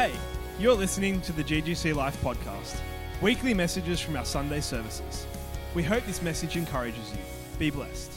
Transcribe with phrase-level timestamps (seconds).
[0.00, 0.14] Hey,
[0.58, 2.80] you're listening to the GGC Life podcast,
[3.20, 5.26] weekly messages from our Sunday services.
[5.74, 7.18] We hope this message encourages you.
[7.58, 8.10] Be blessed.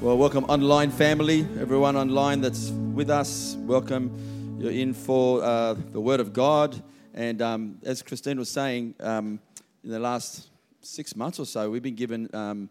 [0.00, 3.56] Well, welcome online family, everyone online that's with us.
[3.60, 4.58] Welcome.
[4.58, 6.82] You're in for uh, the Word of God,
[7.14, 9.38] and um, as Christine was saying, um,
[9.84, 10.48] in the last
[10.80, 12.68] six months or so, we've been given, um,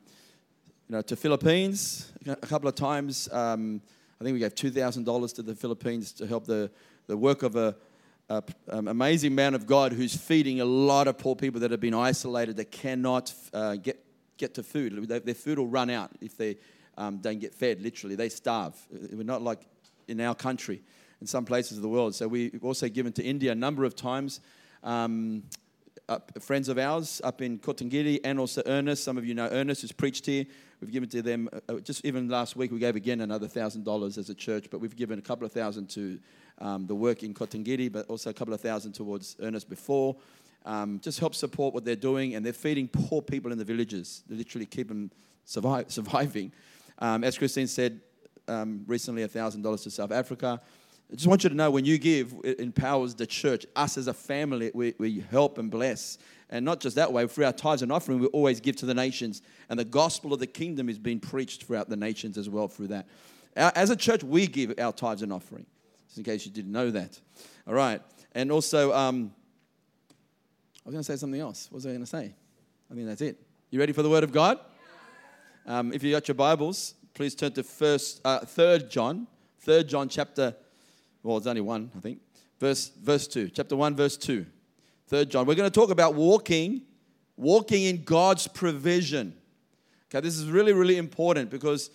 [0.89, 3.29] you know, to Philippines a couple of times.
[4.19, 6.71] I think we gave two thousand dollars to the Philippines to help the
[7.07, 7.75] the work of a,
[8.29, 11.93] um, amazing man of God who's feeding a lot of poor people that have been
[11.93, 14.03] isolated that cannot uh, get
[14.37, 15.07] get to food.
[15.07, 16.57] Their food will run out if they
[16.97, 17.81] um, don't get fed.
[17.81, 18.75] Literally, they starve.
[18.91, 19.65] We're not like
[20.07, 20.81] in our country,
[21.21, 22.15] in some places of the world.
[22.15, 24.41] So we've also given to India a number of times.
[24.83, 25.43] Um,
[26.39, 29.03] friends of ours up in Kotagiri and also Ernest.
[29.03, 30.45] Some of you know Ernest, who's preached here.
[30.79, 34.17] We've given to them, uh, uh just even last week, we gave again another $1,000
[34.17, 36.19] as a church, but we've given a couple of thousand to
[36.59, 40.15] um, the work in Kotagiri, but also a couple of thousand towards Ernest before.
[40.65, 44.23] Um, just help support what they're doing, and they're feeding poor people in the villages.
[44.27, 45.11] They literally keep them
[45.45, 46.51] survive, surviving.
[46.99, 48.01] Um, as Christine said
[48.47, 50.61] um, recently, $1,000 to South Africa.
[51.11, 53.65] I just want you to know when you give, it empowers the church.
[53.75, 56.17] Us as a family, we, we help and bless.
[56.49, 58.93] And not just that way, through our tithes and offering, we always give to the
[58.93, 59.41] nations.
[59.69, 62.87] And the gospel of the kingdom is being preached throughout the nations as well through
[62.87, 63.07] that.
[63.55, 65.65] As a church, we give our tithes and offering,
[66.05, 67.19] just in case you didn't know that.
[67.67, 68.01] All right.
[68.33, 69.33] And also, um,
[70.09, 71.67] I was going to say something else.
[71.69, 72.33] What was I going to say?
[72.89, 73.41] I think that's it.
[73.71, 74.59] You ready for the word of God?
[75.65, 79.27] Um, if you got your Bibles, please turn to first, uh, third John,
[79.59, 80.55] third John chapter
[81.27, 82.21] well, it's only one, I think.
[82.57, 84.45] Verse, verse 2, chapter 1, verse 2.
[85.07, 85.45] Third John.
[85.45, 86.81] We're going to talk about walking,
[87.37, 89.33] walking in God's provision.
[90.09, 91.89] Okay, this is really, really important because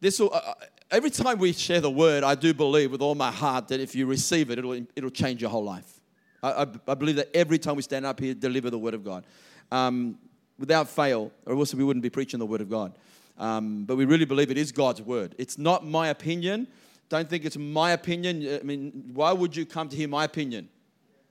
[0.00, 0.54] this will, uh, uh,
[0.90, 3.94] every time we share the word, I do believe with all my heart that if
[3.94, 6.00] you receive it, it'll, it'll change your whole life.
[6.42, 9.04] I, I, I believe that every time we stand up here, deliver the word of
[9.04, 9.24] God.
[9.70, 10.18] Um,
[10.58, 12.92] without fail, or else we wouldn't be preaching the word of God.
[13.38, 15.34] Um, but we really believe it is God's word.
[15.38, 16.66] It's not my opinion.
[17.08, 18.58] Don't think it's my opinion.
[18.60, 20.68] I mean, why would you come to hear my opinion?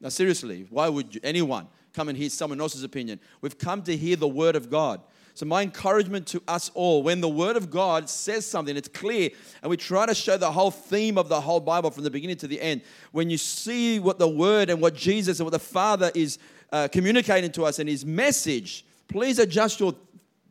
[0.02, 3.20] Now, seriously, why would you, anyone come and hear someone else's opinion?
[3.42, 5.02] We've come to hear the Word of God.
[5.34, 9.30] So, my encouragement to us all when the Word of God says something, it's clear,
[9.62, 12.38] and we try to show the whole theme of the whole Bible from the beginning
[12.38, 12.82] to the end.
[13.12, 16.40] When you see what the Word and what Jesus and what the Father is
[16.72, 19.96] uh, communicating to us in His message, please adjust your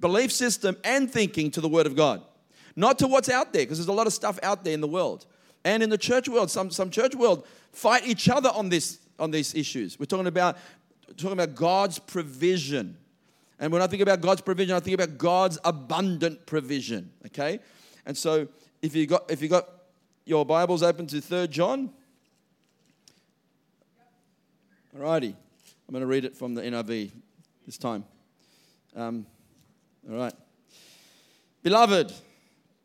[0.00, 2.22] belief system and thinking to the Word of God
[2.78, 4.86] not to what's out there, because there's a lot of stuff out there in the
[4.86, 5.26] world.
[5.64, 9.30] And in the church world, some, some church world fight each other on, this, on
[9.30, 9.98] these issues.
[9.98, 10.56] We're talking about,
[11.16, 12.96] talking about God's provision.
[13.58, 17.10] And when I think about God's provision, I think about God's abundant provision.
[17.26, 17.58] Okay?
[18.06, 18.48] And so
[18.82, 19.68] if you got if you got
[20.24, 21.90] your Bibles open to 3 John.
[24.96, 25.34] Alrighty.
[25.34, 27.12] I'm going to read it from the NIV
[27.64, 28.04] this time.
[28.94, 29.26] Um,
[30.10, 30.34] all right.
[31.62, 32.12] Beloved,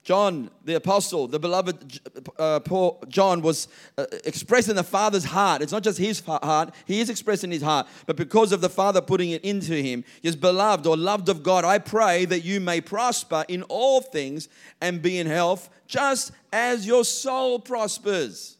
[0.04, 2.02] John, the apostle, the beloved
[2.38, 5.62] uh, Paul, John, was uh, expressing the Father's heart.
[5.62, 9.00] It's not just his heart, he is expressing his heart, but because of the Father
[9.00, 12.82] putting it into him, his beloved or loved of God, I pray that you may
[12.82, 14.50] prosper in all things
[14.82, 18.58] and be in health, just as your soul prospers.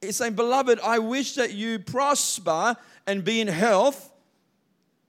[0.00, 2.76] He's saying, Beloved, I wish that you prosper
[3.06, 4.12] and be in health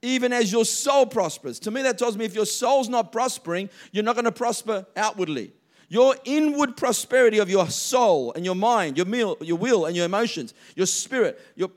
[0.02, 1.58] even as your soul prospers.
[1.60, 4.86] To me, that tells me if your soul's not prospering, you're not going to prosper
[4.96, 5.52] outwardly.
[5.88, 10.04] Your inward prosperity of your soul and your mind, your, meal, your will and your
[10.04, 11.70] emotions, your spirit, your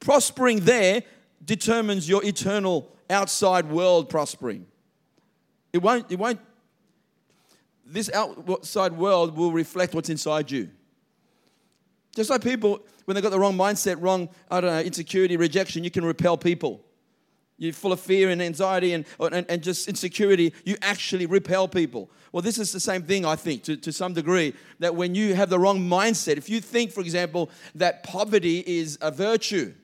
[0.00, 1.02] prospering there
[1.44, 4.66] determines your eternal outside world prospering.
[5.72, 6.40] It won't, it won't,
[7.84, 10.70] this outside world will reflect what's inside you.
[12.14, 15.84] Just like people, when they've got the wrong mindset, wrong, I don't know, insecurity, rejection,
[15.84, 16.84] you can repel people
[17.58, 22.08] you're full of fear and anxiety and, and, and, just insecurity, you actually repel people.
[22.32, 25.34] Well, this is the same thing, I think, to, to some degree, that when you
[25.34, 29.74] have the wrong mindset, if you think, for example, that poverty is a virtue,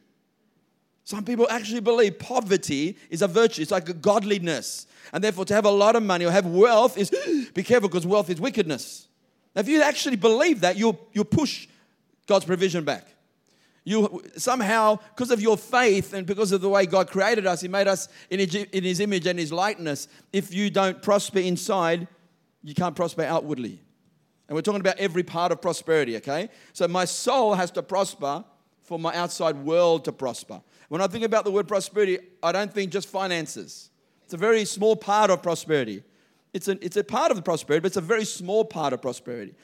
[1.05, 3.61] some people actually believe poverty is a virtue.
[3.61, 4.87] It's like a godliness.
[5.13, 7.11] And therefore, to have a lot of money or have wealth is,
[7.55, 9.07] be careful because wealth is wickedness.
[9.55, 11.69] Now, if you actually believe that, you'll, you'll push
[12.27, 13.07] God's provision back.
[13.85, 17.69] You somehow, because of your faith and because of the way God created us, He
[17.69, 20.09] made us in His image and His likeness.
[20.33, 22.09] If you don't prosper inside,
[22.63, 23.83] you can't prosper outwardly.
[24.49, 26.49] And we're talking about every part of prosperity, okay?
[26.73, 28.45] So my soul has to prosper
[28.83, 30.63] for my outside world to prosper.
[30.89, 33.91] When I think about the word prosperity, I don't think just finances.
[34.25, 36.03] It's a very small part of prosperity.
[36.53, 39.03] It's a, it's a part of the prosperity, but it's a very small part of
[39.03, 39.55] prosperity.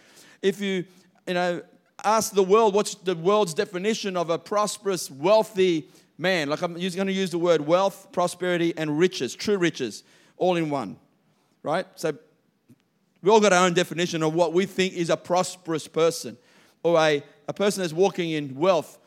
[0.43, 0.85] If you,
[1.27, 1.63] you know,
[2.05, 5.89] ask the world what's the world's definition of a prosperous, wealthy
[6.19, 10.05] man, like I'm going to use the word wealth, prosperity, and riches, true riches,
[10.37, 10.97] all in one,
[11.63, 11.87] right?
[11.97, 12.13] So
[13.23, 16.37] we all got our own definition of what we think is a prosperous person
[16.83, 18.99] or a, a person that's walking in wealth.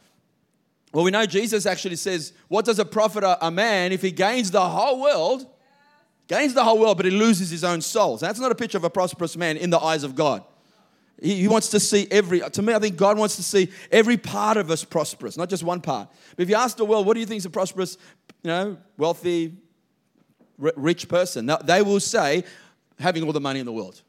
[0.91, 4.11] Well, we know Jesus actually says, What does it profit a, a man if he
[4.11, 5.47] gains the whole world?
[6.27, 8.17] Gains the whole world, but he loses his own soul.
[8.17, 10.43] So that's not a picture of a prosperous man in the eyes of God.
[11.21, 14.57] He, wants to see every, to me, I think God wants to see every part
[14.57, 16.09] of us prosperous, not just one part.
[16.35, 17.97] But if you ask the world, what do you think is a prosperous,
[18.43, 19.55] you know, wealthy,
[20.57, 21.49] rich person?
[21.63, 22.43] They will say,
[22.99, 24.01] having all the money in the world.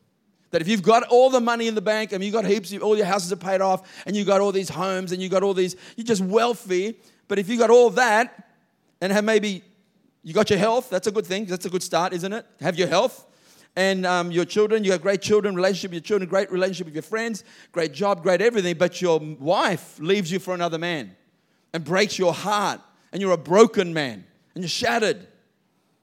[0.51, 2.83] That if you've got all the money in the bank and you've got heaps, of,
[2.83, 5.43] all your houses are paid off, and you've got all these homes and you've got
[5.43, 6.99] all these, you're just wealthy.
[7.29, 8.49] But if you've got all that
[9.01, 9.63] and have maybe
[10.23, 11.45] you got your health, that's a good thing.
[11.47, 12.47] That's a good start, isn't it?
[12.61, 13.27] Have your health
[13.77, 16.95] and um, your children, you have great children, relationship with your children, great relationship with
[16.95, 17.43] your friends,
[17.73, 21.17] great job, great everything, but your wife leaves you for another man
[21.73, 22.81] and breaks your heart,
[23.13, 24.25] and you're a broken man
[24.55, 25.27] and you're shattered.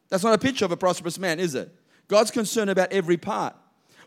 [0.10, 1.74] That's not a picture of a prosperous man, is it?
[2.10, 3.56] God's concerned about every part.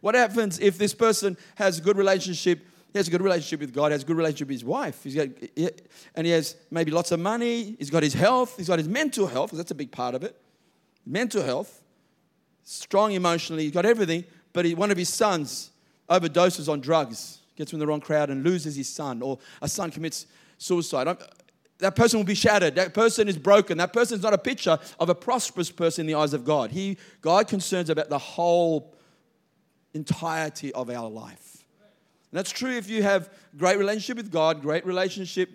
[0.02, 2.60] What happens if this person has a good relationship?
[2.92, 5.14] He has a good relationship with God, has a good relationship with his wife, he's
[5.14, 5.28] got,
[6.14, 9.26] and he has maybe lots of money, he's got his health, he's got his mental
[9.26, 10.38] health, because that's a big part of it.
[11.06, 11.82] Mental health,
[12.64, 15.70] strong emotionally, he's got everything, but he, one of his sons
[16.10, 19.90] overdoses on drugs, gets in the wrong crowd and loses his son, or a son
[19.90, 20.26] commits
[20.58, 21.06] suicide.
[21.06, 21.18] I'm,
[21.78, 22.76] that person will be shattered.
[22.76, 23.78] That person is broken.
[23.78, 26.70] That person is not a picture of a prosperous person in the eyes of God.
[26.70, 28.94] He, God concerns about the whole
[29.92, 31.64] entirety of our life.
[32.30, 35.50] And that's true if you have great relationship with God, great relationship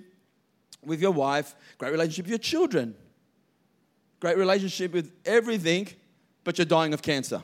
[0.86, 2.96] with your wife, great relationship with your children,
[4.20, 5.88] great relationship with everything,
[6.50, 7.44] but you're dying of cancer.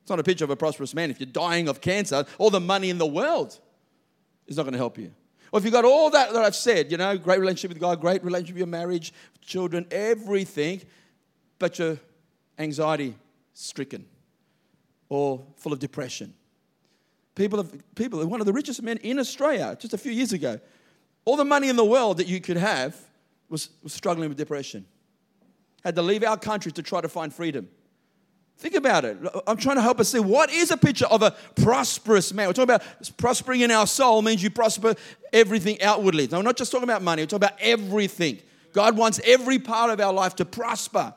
[0.00, 1.10] It's not a picture of a prosperous man.
[1.10, 3.60] If you're dying of cancer, all the money in the world
[4.46, 5.12] is not going to help you.
[5.52, 8.00] Or if you've got all that that I've said, you know, great relationship with God,
[8.00, 9.12] great relationship with your marriage,
[9.42, 10.80] children, everything,
[11.58, 11.98] but you're
[12.58, 13.14] anxiety
[13.52, 14.06] stricken
[15.10, 16.32] or full of depression.
[17.34, 20.58] People, have, people, one of the richest men in Australia just a few years ago,
[21.26, 22.98] all the money in the world that you could have
[23.50, 24.86] was, was struggling with depression.
[25.84, 27.68] Had to leave our country to try to find freedom.
[28.58, 29.16] Think about it.
[29.46, 32.46] I'm trying to help us see what is a picture of a prosperous man.
[32.46, 34.96] We're talking about prospering in our soul means you prosper
[35.32, 36.28] everything outwardly.
[36.28, 38.38] No, we're not just talking about money, we're talking about everything.
[38.74, 41.14] God wants every part of our life to prosper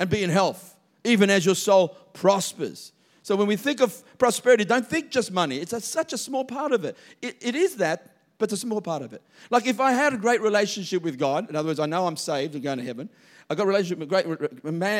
[0.00, 2.90] and be in health, even as your soul prospers.
[3.22, 5.58] So when we think of prosperity, don't think just money.
[5.58, 6.96] It's a, such a small part of it.
[7.22, 7.36] it.
[7.40, 9.22] It is that, but it's a small part of it.
[9.50, 12.16] Like if I had a great relationship with God, in other words, I know I'm
[12.16, 13.08] saved and going to heaven.
[13.50, 14.26] I got a relationship, great,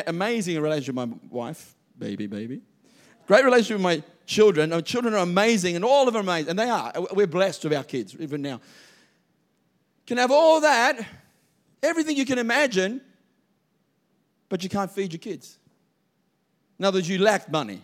[0.09, 2.61] amazing relationship with my wife, baby, baby.
[3.29, 4.73] Great relationship with my children.
[4.73, 6.93] Our children are amazing, and all of them are amazing, and they are.
[7.15, 8.61] We're blessed with our kids even now.
[10.05, 10.99] Can have all that,
[11.81, 13.01] everything you can imagine,
[14.49, 15.57] but you can't feed your kids.
[16.81, 17.83] In other words, you lack money.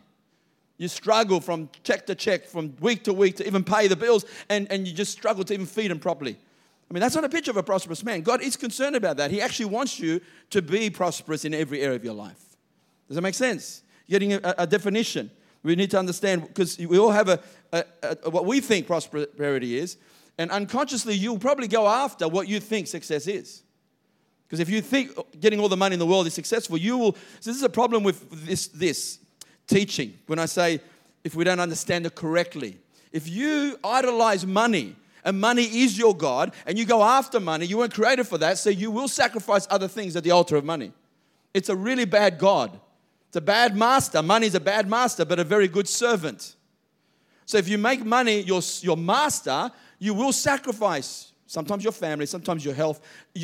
[0.78, 4.24] You struggle from check to check, from week to week to even pay the bills,
[4.48, 6.38] and, and you just struggle to even feed them properly.
[6.88, 8.22] I mean, that's not a picture of a prosperous man.
[8.22, 9.30] God is concerned about that.
[9.30, 12.40] He actually wants you to be prosperous in every area of your life.
[13.08, 13.82] Does that make sense?
[14.08, 15.30] Getting a, a definition.
[15.62, 17.40] We need to understand because we all have a,
[17.72, 17.84] a,
[18.24, 19.96] a, what we think prosperity is,
[20.38, 23.62] and unconsciously you'll probably go after what you think success is.
[24.46, 27.12] Because if you think getting all the money in the world is successful, you will.
[27.40, 28.68] So this is a problem with this.
[28.68, 29.18] This
[29.66, 30.80] teaching when I say
[31.24, 32.78] if we don't understand it correctly.
[33.12, 37.76] If you idolize money and money is your God and you go after money, you
[37.76, 40.92] weren't created for that, so you will sacrifice other things at the altar of money.
[41.52, 42.78] It's a really bad God.
[43.28, 44.22] It's a bad master.
[44.22, 46.54] Money is a bad master, but a very good servant.
[47.44, 52.64] So if you make money your, your master, you will sacrifice sometimes your family, sometimes
[52.64, 53.00] your health.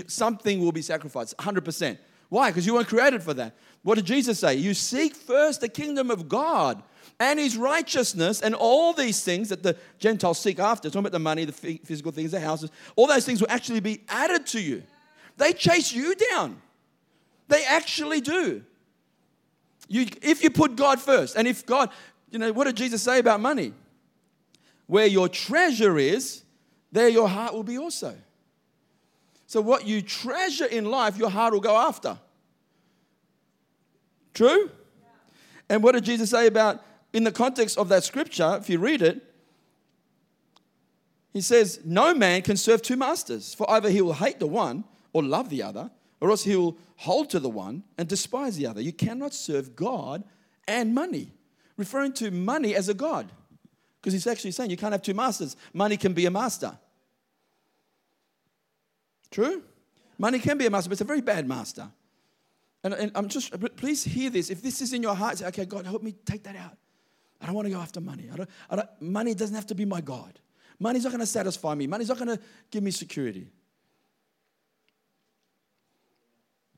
[0.06, 1.98] something will be sacrificed, 100%.
[2.28, 2.50] Why?
[2.50, 3.54] Because you weren't created for that.
[3.82, 4.54] What did Jesus say?
[4.54, 6.82] You seek first the kingdom of God
[7.22, 11.20] and his righteousness, and all these things that the Gentiles seek after, talking about the
[11.20, 14.82] money, the physical things, the houses, all those things will actually be added to you.
[15.36, 16.60] They chase you down.
[17.46, 18.64] They actually do.
[19.88, 21.90] You, if you put God first, and if God,
[22.28, 23.72] you know, what did Jesus say about money?
[24.88, 26.42] Where your treasure is,
[26.90, 28.16] there your heart will be also.
[29.46, 32.18] So, what you treasure in life, your heart will go after.
[34.34, 34.70] True?
[35.68, 36.82] And what did Jesus say about,
[37.12, 39.22] in the context of that scripture, if you read it,
[41.32, 44.84] he says, No man can serve two masters, for either he will hate the one
[45.12, 45.90] or love the other,
[46.20, 48.80] or else he will hold to the one and despise the other.
[48.80, 50.24] You cannot serve God
[50.68, 51.32] and money,
[51.76, 53.30] referring to money as a God.
[54.00, 55.56] Because he's actually saying you can't have two masters.
[55.72, 56.76] Money can be a master.
[59.30, 59.62] True?
[60.18, 61.88] Money can be a master, but it's a very bad master.
[62.84, 64.50] And, and I'm just, please hear this.
[64.50, 66.76] If this is in your heart, say, okay, God, help me take that out.
[67.42, 68.28] I don't want to go after money.
[68.32, 70.38] I don't, I don't, money doesn't have to be my God.
[70.78, 71.86] Money's not going to satisfy me.
[71.86, 73.48] Money's not going to give me security.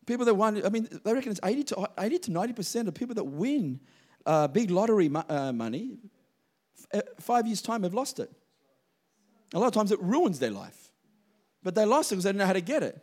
[0.06, 3.14] People that won, I mean, they reckon it's 80 to, 80 to 90% of people
[3.14, 3.80] that win
[4.26, 5.99] uh, big lottery mo- uh, money,
[6.78, 8.30] f- uh, five years' time have lost it.
[9.54, 10.90] A lot of times it ruins their life.
[11.62, 13.02] But they lost it because they didn't know how to get it.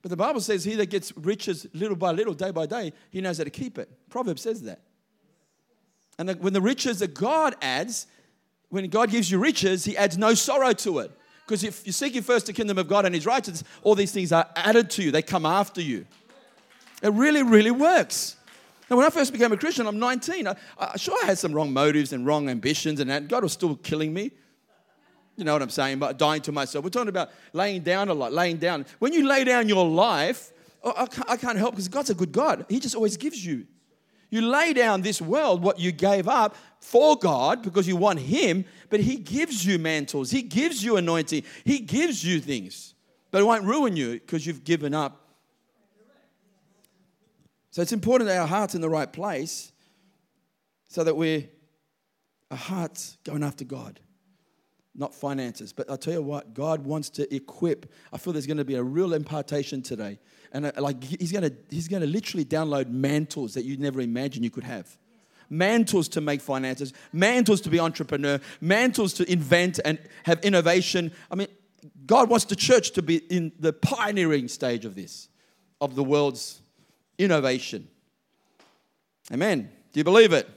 [0.00, 3.20] But the Bible says, He that gets riches little by little, day by day, he
[3.20, 3.90] knows how to keep it.
[4.08, 4.82] Proverbs says that.
[6.18, 8.06] And the, when the riches that God adds,
[8.68, 11.12] when God gives you riches, He adds no sorrow to it.
[11.46, 14.32] Because if you seek first the kingdom of God and His righteousness, all these things
[14.32, 16.04] are added to you, they come after you.
[17.02, 18.36] It really, really works.
[18.90, 20.48] Now, when I first became a Christian, I'm 19.
[20.48, 23.28] I, I, sure, I had some wrong motives and wrong ambitions, and.
[23.28, 24.32] God was still killing me.
[25.36, 26.00] You know what I'm saying?
[26.00, 26.82] But dying to myself.
[26.84, 28.86] We're talking about laying down a lot, laying down.
[28.98, 32.14] When you lay down your life, oh, I can't, I can't help because God's a
[32.14, 32.66] good God.
[32.68, 33.66] He just always gives you.
[34.30, 38.64] You lay down this world, what you gave up for God because you want Him,
[38.90, 42.94] but He gives you mantles, He gives you anointing, He gives you things.
[43.30, 45.24] But it won't ruin you because you've given up.
[47.70, 49.72] So it's important that our heart's in the right place
[50.88, 51.48] so that we're
[52.50, 54.00] our heart's going after God,
[54.94, 55.72] not finances.
[55.72, 57.92] But I'll tell you what, God wants to equip.
[58.10, 60.18] I feel there's going to be a real impartation today
[60.52, 64.50] and uh, like he's gonna he's gonna literally download mantles that you never imagined you
[64.50, 64.96] could have.
[65.50, 71.12] Mantles to make finances mantles to be entrepreneur mantles to invent and have innovation.
[71.30, 71.48] I mean
[72.06, 75.28] god wants the church to be in the pioneering stage of this
[75.80, 76.60] of the world's
[77.18, 77.88] innovation.
[79.32, 79.70] Amen.
[79.92, 80.48] Do you believe it?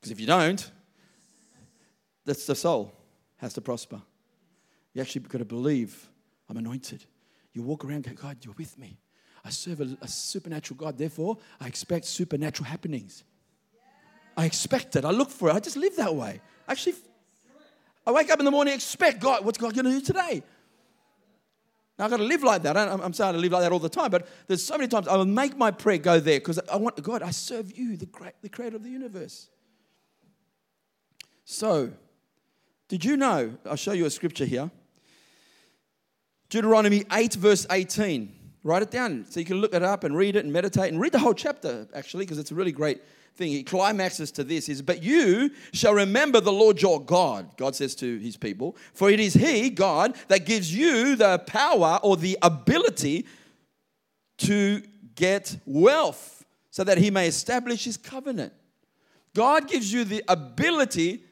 [0.00, 0.70] Because if you don't
[2.24, 2.92] that's the soul
[3.38, 4.00] has to prosper.
[4.94, 6.08] You actually got to believe
[6.48, 7.04] i'm anointed
[7.52, 8.98] you walk around going, God, you're with me.
[9.44, 10.96] I serve a, a supernatural God.
[10.96, 13.24] Therefore, I expect supernatural happenings.
[14.36, 15.04] I expect it.
[15.04, 15.54] I look for it.
[15.54, 16.40] I just live that way.
[16.68, 16.94] Actually,
[18.06, 20.42] I wake up in the morning, expect God, what's God going to do today?
[21.98, 22.76] Now, I've got to live like that.
[22.76, 25.16] I'm saying I live like that all the time, but there's so many times I
[25.16, 28.32] will make my prayer go there because I want, God, I serve you, the, great,
[28.40, 29.48] the creator of the universe.
[31.44, 31.92] So,
[32.88, 33.56] did you know?
[33.66, 34.70] I'll show you a scripture here.
[36.52, 38.30] Deuteronomy 8, verse 18.
[38.62, 41.00] Write it down so you can look it up and read it and meditate and
[41.00, 43.00] read the whole chapter, actually, because it's a really great
[43.36, 43.48] thing.
[43.48, 47.94] He climaxes to this is, But you shall remember the Lord your God, God says
[47.96, 52.36] to his people, for it is He, God, that gives you the power or the
[52.42, 53.24] ability
[54.38, 54.82] to
[55.14, 58.52] get wealth so that He may establish His covenant.
[59.34, 61.24] God gives you the ability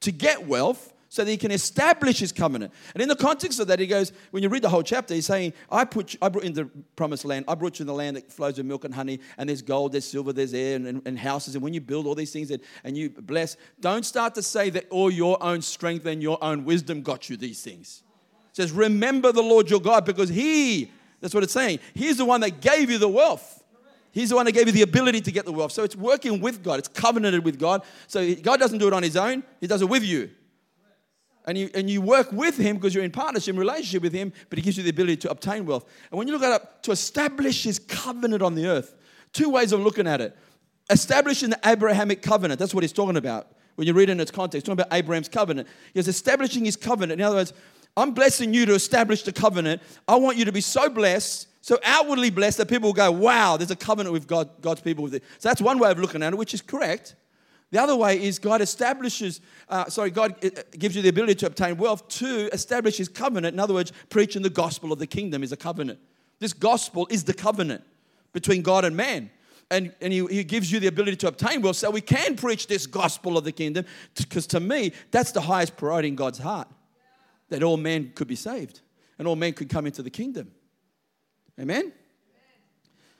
[0.00, 2.70] to get wealth so that he can establish his covenant.
[2.92, 5.24] And in the context of that, he goes, when you read the whole chapter, he's
[5.24, 7.86] saying, I put you, I brought you in the promised land, I brought you in
[7.86, 10.76] the land that flows with milk and honey, and there's gold, there's silver, there's air,
[10.76, 11.54] and, and, and houses.
[11.54, 14.68] And when you build all these things and, and you bless, don't start to say
[14.68, 18.02] that all your own strength and your own wisdom got you these things.
[18.50, 20.92] It says, Remember the Lord your God, because he,
[21.22, 23.64] that's what it's saying, he's the one that gave you the wealth.
[24.12, 25.72] He's the one that gave you the ability to get the wealth.
[25.72, 26.78] So it's working with God.
[26.78, 27.84] It's covenanted with God.
[28.06, 29.42] So God doesn't do it on his own.
[29.62, 30.28] He does it with you
[31.46, 34.32] and you, and you work with him because you're in partnership, in relationship with him,
[34.50, 35.84] but he gives you the ability to obtain wealth.
[36.10, 38.94] And when you look at it, to establish his covenant on the earth,
[39.32, 40.36] two ways of looking at it.
[40.90, 43.48] Establishing the Abrahamic covenant, that's what he's talking about.
[43.76, 45.68] When you read it in its context, talking about Abraham's covenant.
[45.94, 47.20] He's establishing his covenant.
[47.20, 47.52] In other words,
[47.96, 49.82] I'm blessing you to establish the covenant.
[50.08, 53.56] I want you to be so blessed, so outwardly blessed that people will go, wow,
[53.56, 55.24] there's a covenant with God, God's people with it.
[55.38, 57.14] So that's one way of looking at it, which is correct.
[57.76, 61.46] The other way is God establishes, uh, sorry, God uh, gives you the ability to
[61.48, 63.52] obtain wealth to establish his covenant.
[63.52, 65.98] In other words, preaching the gospel of the kingdom is a covenant.
[66.38, 67.84] This gospel is the covenant
[68.32, 69.30] between God and man.
[69.70, 72.66] And, and he, he gives you the ability to obtain wealth so we can preach
[72.66, 73.84] this gospel of the kingdom.
[74.16, 76.68] Because to me, that's the highest priority in God's heart
[77.50, 78.80] that all men could be saved
[79.18, 80.50] and all men could come into the kingdom.
[81.60, 81.92] Amen?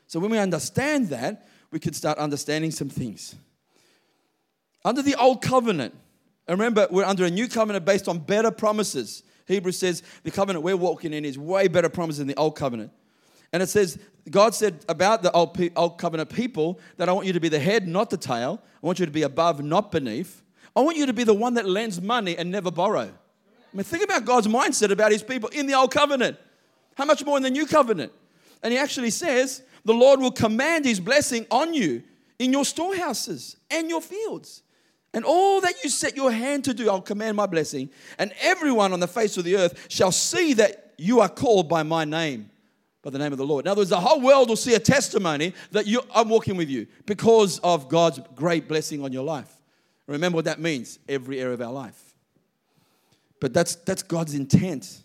[0.06, 3.34] So when we understand that, we can start understanding some things.
[4.86, 5.94] Under the old covenant,
[6.46, 9.24] and remember, we're under a new covenant based on better promises.
[9.48, 12.92] Hebrews says the covenant we're walking in is way better promises than the old covenant.
[13.52, 13.98] And it says,
[14.30, 17.58] God said about the old, old covenant people that I want you to be the
[17.58, 18.62] head, not the tail.
[18.80, 20.44] I want you to be above, not beneath.
[20.76, 23.10] I want you to be the one that lends money and never borrow.
[23.10, 26.38] I mean, think about God's mindset about his people in the old covenant.
[26.94, 28.12] How much more in the new covenant?
[28.62, 32.04] And he actually says, the Lord will command his blessing on you
[32.38, 34.62] in your storehouses and your fields.
[35.16, 37.88] And all that you set your hand to do, I'll command my blessing.
[38.18, 41.82] And everyone on the face of the earth shall see that you are called by
[41.84, 42.50] my name,
[43.00, 43.64] by the name of the Lord.
[43.64, 46.68] In other words, the whole world will see a testimony that you, I'm walking with
[46.68, 49.50] you because of God's great blessing on your life.
[50.06, 52.14] Remember what that means every area of our life.
[53.40, 55.00] But that's, that's God's intent.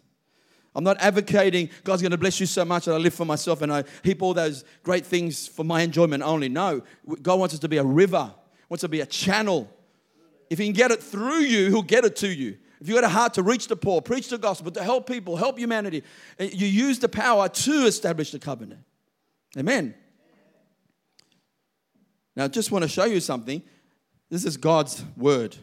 [0.76, 3.62] I'm not advocating God's going to bless you so much that I live for myself
[3.62, 6.50] and I heap all those great things for my enjoyment only.
[6.50, 6.82] No,
[7.22, 8.30] God wants us to be a river,
[8.68, 9.70] wants to be a channel.
[10.52, 12.58] If He can get it through you, He'll get it to you.
[12.82, 15.38] If you've got a heart to reach the poor, preach the gospel, to help people,
[15.38, 16.04] help humanity,
[16.40, 18.82] eh, you use the power to establish the covenant.
[19.58, 19.96] Amen.
[22.36, 23.64] Now, I just want to show you something.
[24.30, 25.56] This is God's word.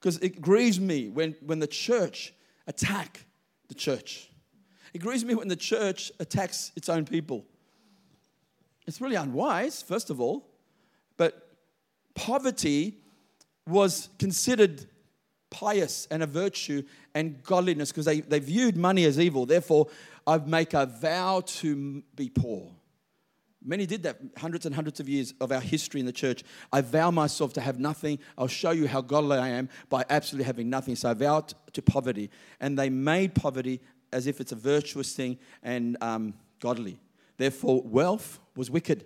[0.00, 2.34] Because it grieves me when, when the church
[2.66, 3.26] attack
[3.68, 4.28] the church.
[4.92, 7.44] It grieves me when the church attacks its own people.
[8.88, 10.48] It's really unwise, first of all,
[11.16, 11.48] but
[12.14, 12.98] poverty
[13.66, 14.86] was considered
[15.50, 16.82] pious and a virtue
[17.14, 19.46] and godliness because they, they viewed money as evil.
[19.46, 19.88] Therefore,
[20.26, 22.72] I make a vow to be poor.
[23.64, 26.44] Many did that hundreds and hundreds of years of our history in the church.
[26.72, 28.20] I vow myself to have nothing.
[28.38, 30.94] I'll show you how godly I am by absolutely having nothing.
[30.94, 32.30] So I vowed to poverty.
[32.60, 33.80] And they made poverty
[34.12, 37.00] as if it's a virtuous thing and um, godly.
[37.38, 39.04] Therefore, wealth was wicked.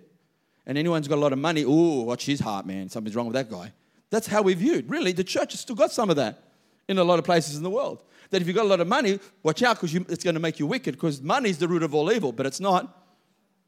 [0.67, 2.87] And anyone's got a lot of money, ooh, watch his heart, man.
[2.87, 3.73] Something's wrong with that guy.
[4.11, 4.89] That's how we viewed.
[4.89, 6.43] Really, the church has still got some of that
[6.87, 8.03] in a lot of places in the world.
[8.29, 10.59] That if you've got a lot of money, watch out because it's going to make
[10.59, 13.05] you wicked because money is the root of all evil, but it's not.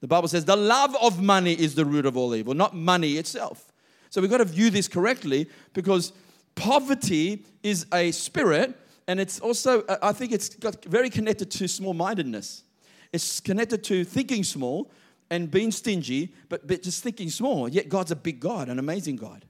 [0.01, 3.13] The Bible says the love of money is the root of all evil, not money
[3.13, 3.71] itself.
[4.09, 6.13] So we've got to view this correctly because
[6.55, 11.67] poverty is a spirit and it's also, uh, I think it's got very connected to
[11.67, 12.63] small mindedness.
[13.12, 14.91] It's connected to thinking small
[15.29, 17.68] and being stingy, but, but just thinking small.
[17.68, 19.46] Yet God's a big God, an amazing God.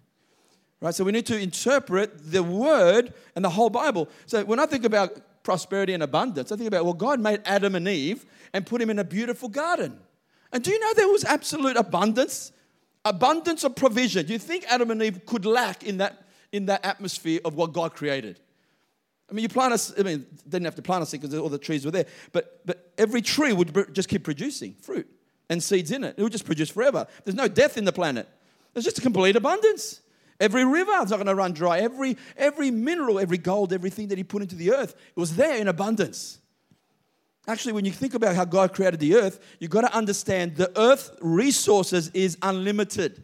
[0.84, 0.94] Right?
[0.94, 4.10] So we need to interpret the word and the whole Bible.
[4.26, 7.76] So when I think about prosperity and abundance, I think about, well, God made Adam
[7.76, 9.98] and Eve and put him in a beautiful garden.
[10.52, 12.52] And do you know there was absolute abundance?
[13.06, 14.26] Abundance of provision.
[14.26, 17.72] Do you think Adam and Eve could lack in that, in that atmosphere of what
[17.72, 18.42] God created?
[19.32, 21.58] I mean, you plant a, I mean, didn't have to plant seed because all the
[21.58, 25.08] trees were there, but, but every tree would just keep producing fruit
[25.50, 26.16] and seeds in it.
[26.18, 27.08] It would just produce forever.
[27.24, 28.28] There's no death in the planet.
[28.74, 30.02] There's just a complete abundance.
[30.44, 31.80] Every river is not going to run dry.
[31.80, 35.56] Every, every mineral, every gold, everything that he put into the earth, it was there
[35.56, 36.40] in abundance.
[37.48, 40.70] Actually, when you think about how God created the earth, you've got to understand the
[40.78, 43.24] earth resources is unlimited.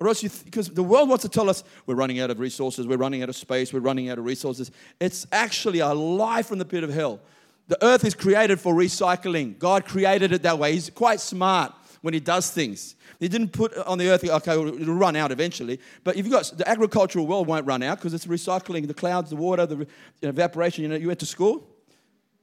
[0.00, 2.96] Or else, because the world wants to tell us we're running out of resources, we're
[2.96, 4.70] running out of space, we're running out of resources.
[5.00, 7.20] It's actually a lie from the pit of hell.
[7.68, 9.58] The earth is created for recycling.
[9.58, 10.72] God created it that way.
[10.72, 12.96] He's quite smart when He does things.
[13.20, 15.80] He didn't put on the earth, okay, it'll run out eventually.
[16.04, 19.30] But if you've got the agricultural world, won't run out because it's recycling the clouds,
[19.30, 19.86] the water, the
[20.22, 20.82] evaporation.
[20.82, 21.66] You know, you went to school,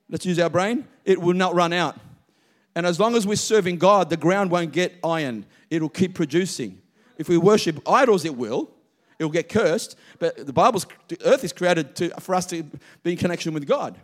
[0.09, 1.97] let's use our brain, it will not run out.
[2.75, 6.81] And as long as we're serving God, the ground won't get iron, it'll keep producing.
[7.17, 8.71] If we worship idols, it will.
[9.19, 9.95] It will get cursed.
[10.17, 12.63] But the Bible's the earth is created to, for us to
[13.03, 13.95] be in connection with God.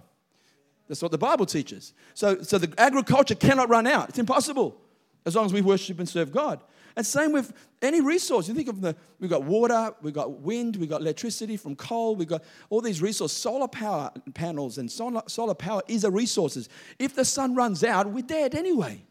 [0.88, 1.94] That's what the Bible teaches.
[2.14, 4.10] So, so the agriculture cannot run out.
[4.10, 4.80] It's impossible
[5.26, 6.62] as long as we worship and serve God.
[6.96, 8.48] And same with any resource.
[8.48, 12.16] You think of the, we've got water, we've got wind, we've got electricity from coal,
[12.16, 13.38] we've got all these resources.
[13.38, 16.68] Solar power panels and solar, solar power is a resources.
[16.98, 19.02] If the sun runs out, we're dead anyway.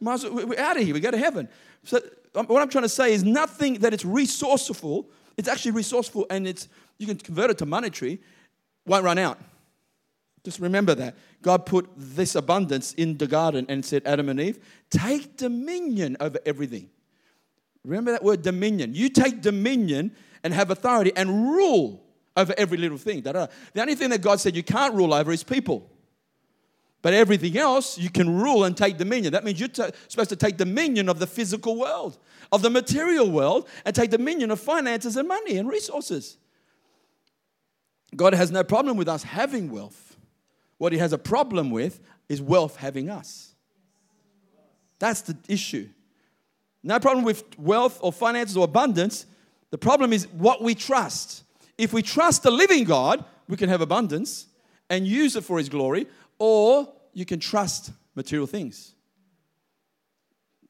[0.00, 1.48] We're out of here, we go to heaven.
[1.84, 2.00] So
[2.34, 6.46] um, what I'm trying to say is nothing that it's resourceful, it's actually resourceful and
[6.46, 6.68] it's
[6.98, 8.20] you can convert it to monetary,
[8.86, 9.38] won't run out.
[10.44, 11.16] Just remember that.
[11.42, 14.58] God put this abundance in the garden and said, Adam and Eve,
[14.90, 16.90] take dominion over everything.
[17.84, 18.94] Remember that word dominion.
[18.94, 22.04] You take dominion and have authority and rule
[22.36, 23.22] over every little thing.
[23.22, 25.90] The only thing that God said you can't rule over is people.
[27.02, 29.32] But everything else you can rule and take dominion.
[29.32, 32.18] That means you're t- supposed to take dominion of the physical world,
[32.50, 36.38] of the material world, and take dominion of finances and money and resources.
[38.16, 40.07] God has no problem with us having wealth.
[40.78, 43.54] What he has a problem with is wealth having us.
[44.98, 45.88] That's the issue.
[46.82, 49.26] No problem with wealth or finances or abundance.
[49.70, 51.44] The problem is what we trust.
[51.76, 54.46] If we trust the living God, we can have abundance
[54.90, 56.06] and use it for his glory,
[56.38, 58.94] or you can trust material things.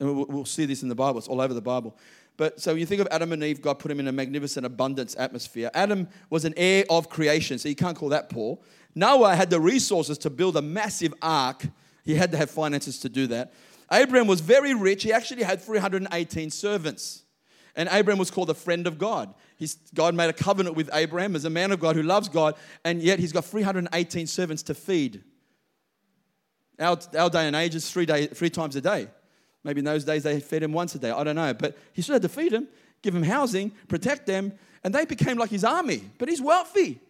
[0.00, 1.96] And we'll see this in the Bible, it's all over the Bible.
[2.36, 5.16] But so you think of Adam and Eve, God put him in a magnificent abundance
[5.16, 5.70] atmosphere.
[5.74, 8.58] Adam was an heir of creation, so you can't call that poor.
[8.94, 11.64] Noah had the resources to build a massive ark.
[12.04, 13.52] He had to have finances to do that.
[13.92, 15.02] Abraham was very rich.
[15.02, 17.22] He actually had 318 servants.
[17.74, 19.32] And Abraham was called the friend of God.
[19.56, 22.54] He's, God made a covenant with Abraham as a man of God who loves God,
[22.84, 25.22] and yet he's got 318 servants to feed.
[26.78, 29.08] Our, our day and age is three, day, three times a day.
[29.64, 31.10] Maybe in those days they fed him once a day.
[31.10, 31.54] I don't know.
[31.54, 32.68] But he still had to feed them,
[33.02, 34.52] give them housing, protect them,
[34.84, 36.08] and they became like his army.
[36.18, 37.00] But he's wealthy.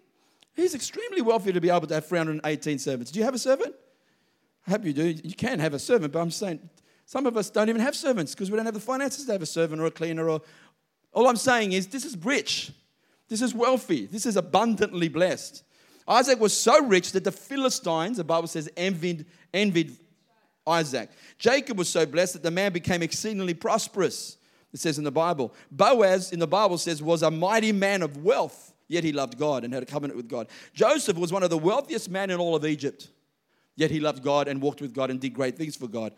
[0.58, 3.12] He's extremely wealthy to be able to have 318 servants.
[3.12, 3.76] Do you have a servant?
[4.66, 5.06] I hope you do.
[5.06, 6.58] You can have a servant, but I'm saying
[7.06, 9.40] some of us don't even have servants because we don't have the finances to have
[9.40, 10.28] a servant or a cleaner.
[10.28, 10.42] Or
[11.12, 12.72] all I'm saying is this is rich.
[13.28, 14.06] This is wealthy.
[14.06, 15.62] This is abundantly blessed.
[16.08, 19.96] Isaac was so rich that the Philistines, the Bible says, envied, envied
[20.66, 21.08] Isaac.
[21.38, 24.38] Jacob was so blessed that the man became exceedingly prosperous.
[24.72, 25.54] It says in the Bible.
[25.70, 29.64] Boaz, in the Bible, says, was a mighty man of wealth, yet he loved God
[29.64, 30.48] and had a covenant with God.
[30.74, 33.08] Joseph was one of the wealthiest men in all of Egypt,
[33.76, 36.12] yet he loved God and walked with God and did great things for God.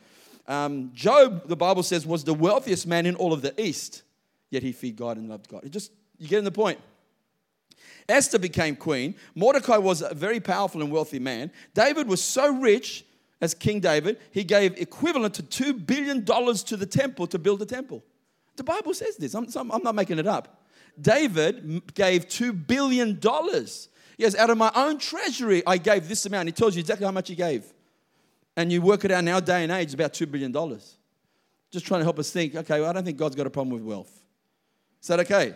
[0.47, 4.03] Um, Job, the Bible says, was the wealthiest man in all of the East,
[4.51, 5.65] yet he feared God and loved God.
[5.65, 6.81] It just, you get in the point.
[8.09, 9.15] Esther became queen.
[9.35, 11.53] Mordecai was a very powerful and wealthy man.
[11.75, 13.05] David was so rich
[13.41, 17.67] as King David, he gave equivalent to $2 billion to the temple to build the
[17.67, 18.05] temple.
[18.57, 19.35] The Bible says this.
[19.35, 20.60] I'm, I'm not making it up.
[21.01, 23.19] David gave $2 billion.
[24.19, 26.49] Yes, out of my own treasury, I gave this amount.
[26.49, 27.65] He tells you exactly how much he gave.
[28.57, 30.53] And you work it out our day and age, about $2 billion.
[31.71, 33.75] Just trying to help us think, okay, well, I don't think God's got a problem
[33.75, 34.13] with wealth.
[35.01, 35.55] Is that okay?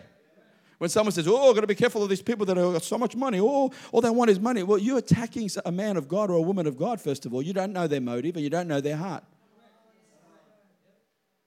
[0.79, 2.83] When someone says, Oh, I've got to be careful of these people that have got
[2.83, 4.63] so much money, oh, all they want is money.
[4.63, 7.43] Well, you're attacking a man of God or a woman of God, first of all.
[7.43, 9.25] You don't know their motive and you don't know their heart.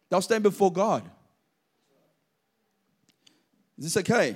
[0.10, 1.10] They'll stand before God.
[3.78, 4.36] Is this okay?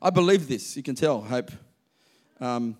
[0.00, 0.76] I believe this.
[0.76, 1.50] You can tell, hope.
[2.40, 2.76] Um,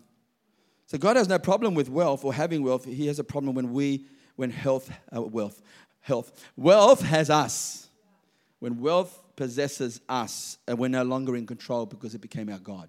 [0.86, 2.84] so God has no problem with wealth or having wealth.
[2.84, 4.06] He has a problem when we,
[4.36, 5.60] when health, uh, wealth,
[6.00, 7.88] health, wealth has us.
[8.60, 12.88] When wealth possesses us and we're no longer in control because it became our God.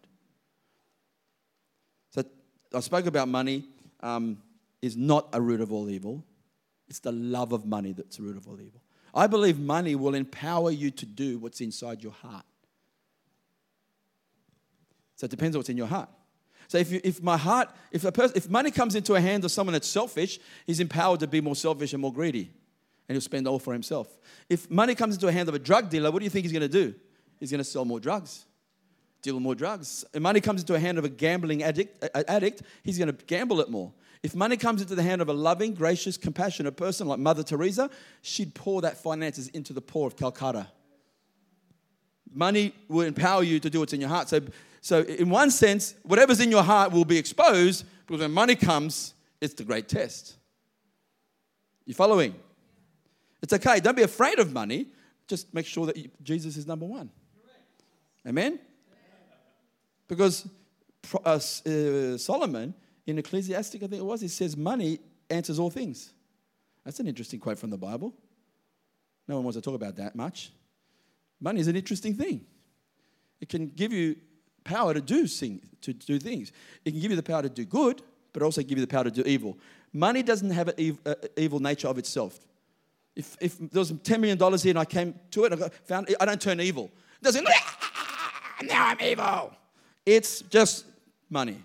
[2.12, 2.24] So
[2.74, 3.65] I spoke about money
[4.02, 4.41] um,
[4.82, 6.24] is not a root of all evil.
[6.88, 8.82] It's the love of money that's the root of all evil.
[9.13, 12.45] I believe money will empower you to do what's inside your heart.
[15.19, 16.08] So it depends on what's in your heart.
[16.69, 19.43] So if, you, if my heart, if, a person, if money comes into a hand
[19.43, 22.53] of someone that's selfish, he's empowered to be more selfish and more greedy
[23.10, 24.08] and he'll spend all for himself.
[24.47, 26.53] If money comes into a hand of a drug dealer, what do you think he's
[26.53, 26.95] going to do?
[27.38, 28.45] He's going to sell more drugs,
[29.21, 30.05] deal more drugs.
[30.13, 33.60] If money comes into a hand of a gambling addict, addict he's going to gamble
[33.60, 33.91] it more.
[34.23, 37.89] If money comes into the hand of a loving, gracious, compassionate person like Mother Teresa,
[38.21, 40.67] she'd pour that finances into the poor of Calcutta.
[42.32, 44.29] Money will empower you to do what's in your heart.
[44.29, 44.39] So,
[44.81, 49.13] so in one sense, whatever's in your heart will be exposed because when money comes,
[49.41, 50.35] it's the great test.
[51.85, 52.35] You following?
[53.41, 53.79] It's okay.
[53.79, 54.87] Don't be afraid of money.
[55.27, 57.09] Just make sure that you, Jesus is number one.
[58.27, 58.59] Amen?
[60.07, 60.47] Because
[61.23, 62.73] uh, uh, Solomon
[63.05, 66.11] in Ecclesiastic, I think it was, he says, Money answers all things.
[66.83, 68.13] That's an interesting quote from the Bible.
[69.27, 70.51] No one wants to talk about that much.
[71.39, 72.45] Money is an interesting thing.
[73.39, 74.15] It can give you
[74.69, 76.51] power to do, to do things.
[76.86, 78.01] It can give you the power to do good,
[78.34, 79.58] but also give you the power to do evil.
[79.91, 82.39] Money doesn't have an uh, evil nature of itself.
[83.15, 86.25] If, if there was $10 million here and I came to it, I found I
[86.25, 86.91] don't turn evil.
[87.19, 87.43] It doesn't,
[88.63, 89.53] now I'm evil.
[90.05, 90.86] It's just
[91.29, 91.58] money.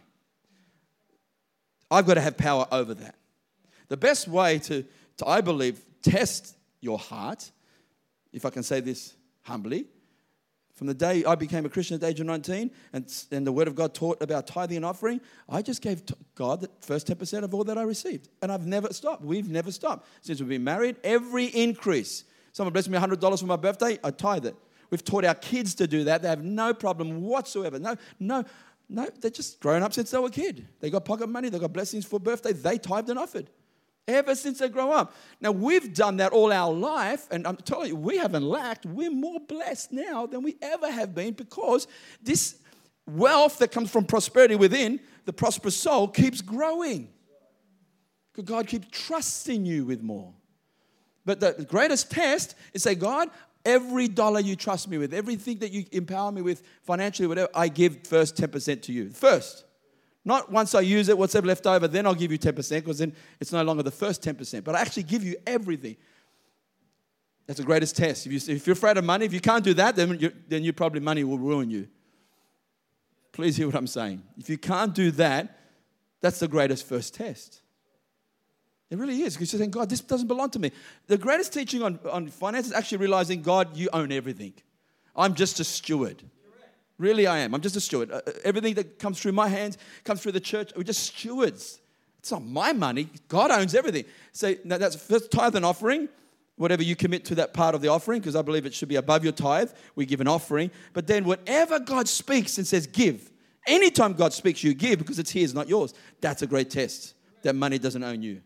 [1.91, 3.15] I've got to have power over that.
[3.89, 4.85] The best way to,
[5.19, 7.51] to I believe, test your heart,
[8.33, 9.85] if I can say this humbly,
[10.75, 13.53] from the day I became a Christian at the age of 19 and, and the
[13.53, 16.03] Word of God taught about tithing and offering, I just gave
[16.35, 18.29] God the first 10% of all that I received.
[18.43, 19.23] And I've never stopped.
[19.23, 20.09] We've never stopped.
[20.21, 22.25] Since we've been married, every increase.
[22.53, 24.57] Someone blessed me $100 for my birthday, I tithe it.
[24.91, 26.23] We've taught our kids to do that.
[26.23, 27.79] They have no problem whatsoever.
[27.79, 28.45] No, no,
[28.89, 30.67] no, they're just grown up since they were a kid.
[30.81, 33.49] They got pocket money, they got blessings for birthday, they tithed and offered
[34.07, 35.15] ever since they grow up.
[35.41, 38.87] Now, we've done that all our life, and I'm telling you, we haven't lacked.
[38.87, 41.87] We're more blessed now than we ever have been because
[42.23, 42.57] this
[43.07, 47.09] wealth that comes from prosperity within, the prosperous soul, keeps growing.
[48.33, 50.33] Because God keeps trusting you with more.
[51.25, 53.31] But the greatest test is say, God,
[53.65, 57.69] every dollar you trust me with, everything that you empower me with financially, whatever, I
[57.69, 59.11] give first 10% to you.
[59.11, 59.65] First.
[60.25, 63.15] Not once I use it, what's left over, then I'll give you 10% because then
[63.41, 64.65] it's no longer the first 10%.
[64.65, 65.97] But I actually give you everything.
[67.47, 68.27] That's the greatest test.
[68.27, 70.73] If, you, you're afraid of money, if you can't do that, then you, then you
[70.73, 71.89] probably money will ruin you.
[73.33, 74.23] Please hear what I'm saying.
[74.39, 75.59] If you can't do that,
[76.23, 77.61] that's the greatest first test.
[78.89, 79.35] It really is.
[79.35, 80.71] Because you're saying, God, this doesn't belong to me.
[81.07, 84.55] The greatest teaching on, on finance is actually realizing, God, you own everything.
[85.15, 86.23] I'm just a steward.
[87.05, 87.55] Really, I am.
[87.55, 88.11] I'm just a steward.
[88.11, 90.73] Uh, uh, everything that comes through my hands comes through the church.
[90.75, 91.79] We're just stewards.
[92.19, 93.11] It's not my money.
[93.29, 94.07] God owns everything.
[94.33, 96.09] So that's first tithe and offering.
[96.57, 98.97] Whatever you commit to that part of the offering, because I believe it should be
[98.97, 99.71] above your tithe.
[99.97, 100.71] We give an offering.
[100.95, 103.31] But then, whatever God speaks and says, give.
[103.67, 105.93] Anytime God speaks, you give because it's His, not yours.
[106.23, 107.13] That's a great test
[107.43, 108.41] that money doesn't own you.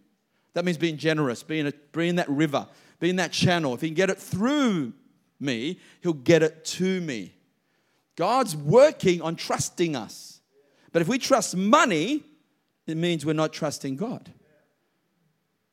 [0.54, 2.66] That means being generous, being, a, being that river,
[2.98, 3.72] being that channel.
[3.74, 4.94] If He can get it through
[5.38, 7.34] me, He'll get it to me.
[8.18, 10.40] God's working on trusting us.
[10.90, 12.24] But if we trust money,
[12.84, 14.28] it means we're not trusting God.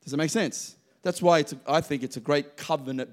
[0.03, 0.75] Does that make sense?
[1.01, 3.10] That's why it's, I think it's a great covenant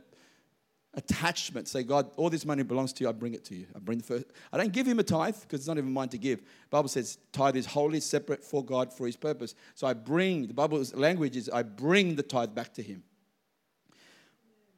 [0.92, 1.66] attachment.
[1.66, 3.08] Say, God, all this money belongs to you.
[3.08, 3.64] I bring it to you.
[3.74, 4.26] I bring the first.
[4.52, 6.40] I don't give him a tithe because it's not even mine to give.
[6.40, 9.54] The Bible says tithe is wholly separate for God for his purpose.
[9.74, 13.02] So I bring, the Bible's language is I bring the tithe back to him.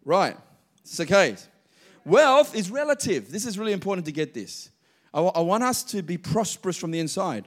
[0.05, 0.37] Right.
[0.83, 1.39] It's okay.
[2.05, 3.31] Wealth is relative.
[3.31, 4.71] This is really important to get this.
[5.13, 7.47] I, want us to be prosperous from the inside.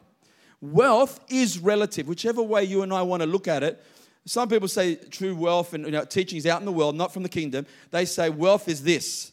[0.61, 3.83] Wealth is relative, whichever way you and I want to look at it.
[4.25, 7.23] Some people say true wealth and you know, teachings out in the world, not from
[7.23, 7.65] the kingdom.
[7.91, 9.31] They say wealth is this.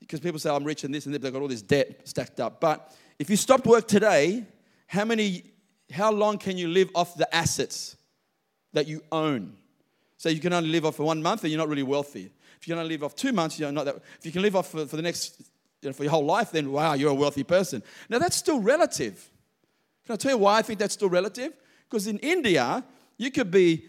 [0.00, 2.40] Because people say, I'm rich and this and that, they've got all this debt stacked
[2.40, 2.60] up.
[2.60, 4.44] But if you stopped work today,
[4.86, 5.44] how many,
[5.90, 7.96] how long can you live off the assets
[8.74, 9.56] that you own?
[10.18, 12.30] So you can only live off for one month, and you're not really wealthy.
[12.64, 13.96] If you can only live off two months, you're not that.
[13.96, 15.38] If you can live off for, for the next,
[15.82, 17.82] you know, for your whole life, then wow, you're a wealthy person.
[18.08, 19.30] Now that's still relative.
[20.06, 21.52] Can I tell you why I think that's still relative?
[21.90, 22.82] Because in India,
[23.18, 23.84] you could be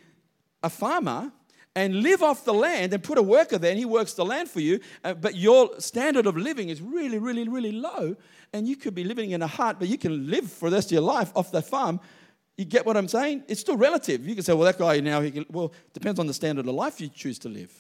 [0.62, 1.32] a farmer
[1.74, 4.50] and live off the land and put a worker there and he works the land
[4.50, 8.18] for you, uh, but your standard of living is really, really, really low.
[8.52, 10.90] And you could be living in a hut, but you can live for the rest
[10.90, 12.02] of your life off the farm.
[12.58, 13.44] You get what I'm saying?
[13.48, 14.28] It's still relative.
[14.28, 16.76] You can say, well, that guy now, he can, well, depends on the standard of
[16.76, 17.72] life you choose to live.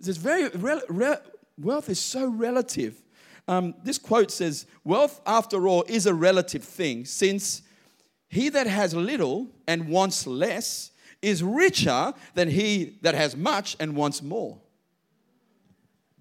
[0.00, 1.16] It's very, re, re,
[1.58, 3.02] wealth is so relative.
[3.46, 7.62] Um, this quote says, Wealth, after all, is a relative thing, since
[8.28, 13.96] he that has little and wants less is richer than he that has much and
[13.96, 14.58] wants more.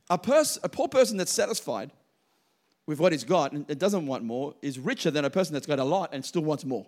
[0.09, 1.91] A, pers- a poor person that's satisfied
[2.85, 5.79] with what he's got and doesn't want more is richer than a person that's got
[5.79, 6.87] a lot and still wants more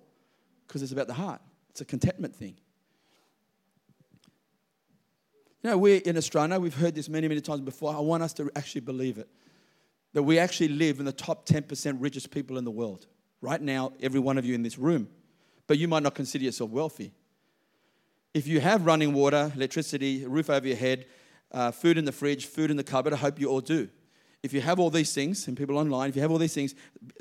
[0.66, 1.42] because it's about the heart.
[1.70, 2.56] It's a contentment thing.
[5.62, 7.94] You know, we're in Australia, we've heard this many, many times before.
[7.94, 9.28] I want us to actually believe it
[10.14, 13.06] that we actually live in the top 10% richest people in the world.
[13.42, 15.08] Right now, every one of you in this room.
[15.68, 17.12] But you might not consider yourself wealthy.
[18.34, 21.06] If you have running water, electricity, a roof over your head,
[21.52, 23.90] uh, food in the fridge, food in the cupboard, I hope you all do.
[24.42, 26.74] If you have all these things, and people online, if you have all these things,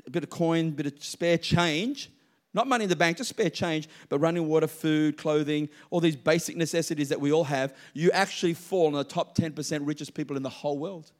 [0.07, 2.11] a bit of coin, a bit of spare change,
[2.55, 6.17] not money in the bank, just spare change, but running water, food, clothing, all these
[6.17, 10.37] basic necessities that we all have, you actually fall in the top 10% richest people
[10.37, 11.13] in the whole world.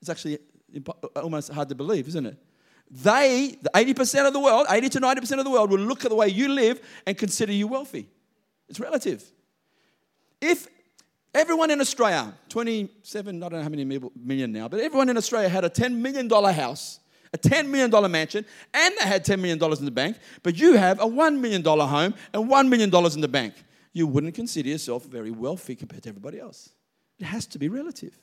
[0.00, 0.38] It's actually
[1.16, 2.38] almost hard to believe, isn't it?
[2.90, 6.10] They, the 80% of the world, 80 to 90% of the world will look at
[6.10, 8.08] the way you live and consider you wealthy.
[8.68, 9.24] It's relative.
[10.40, 10.68] If
[11.34, 15.48] everyone in Australia, 27, I don't know how many million now, but everyone in Australia
[15.48, 17.00] had a $10 million house,
[17.36, 21.00] a $10 million mansion, and they had $10 million in the bank, but you have
[21.00, 23.54] a $1 million home and $1 million in the bank,
[23.92, 26.70] you wouldn't consider yourself very wealthy compared to everybody else.
[27.18, 28.14] It has to be relative.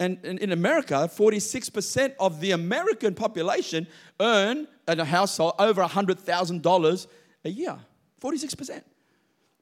[0.00, 3.86] And, in America, 46% of the American population
[4.18, 7.06] earn in a household over $100,000
[7.44, 7.78] a year.
[8.22, 8.82] 46%.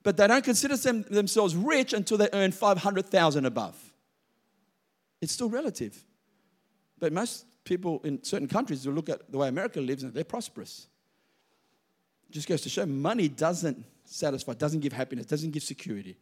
[0.05, 3.77] But they don't consider them, themselves rich until they earn 500,000 above.
[5.21, 6.05] It's still relative.
[6.99, 10.25] But most people in certain countries will look at the way America lives and they're
[10.25, 10.87] prosperous.
[12.29, 16.17] It just goes to show money doesn't satisfy, doesn't give happiness, doesn't give security.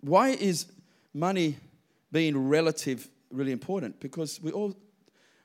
[0.00, 0.66] Why is
[1.14, 1.56] money
[2.12, 4.74] being relative really important because we all,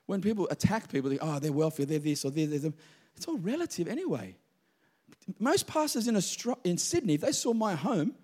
[0.06, 2.74] when people attack people, they, oh, they're wealthy, they're this or they're, they're them.
[3.16, 4.36] It's all relative anyway.
[5.38, 6.16] Most pastors in,
[6.64, 8.14] in Sydney, if they saw my home,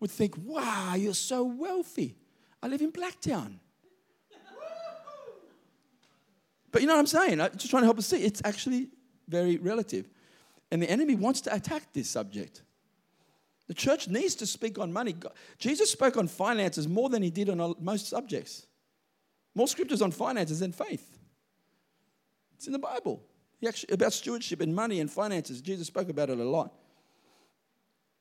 [0.00, 2.16] would think, wow, you're so wealthy.
[2.62, 3.58] I live in Blacktown.
[6.70, 7.40] But you know what I'm saying?
[7.40, 8.22] I'm just trying to help us see.
[8.22, 8.88] It's actually
[9.28, 10.08] very relative.
[10.70, 12.62] And the enemy wants to attack this subject.
[13.68, 15.14] The church needs to speak on money.
[15.58, 18.66] Jesus spoke on finances more than he did on most subjects.
[19.54, 21.18] More scriptures on finances than faith.
[22.56, 23.22] It's in the Bible.
[23.60, 25.60] He actually, about stewardship and money and finances.
[25.60, 26.72] Jesus spoke about it a lot.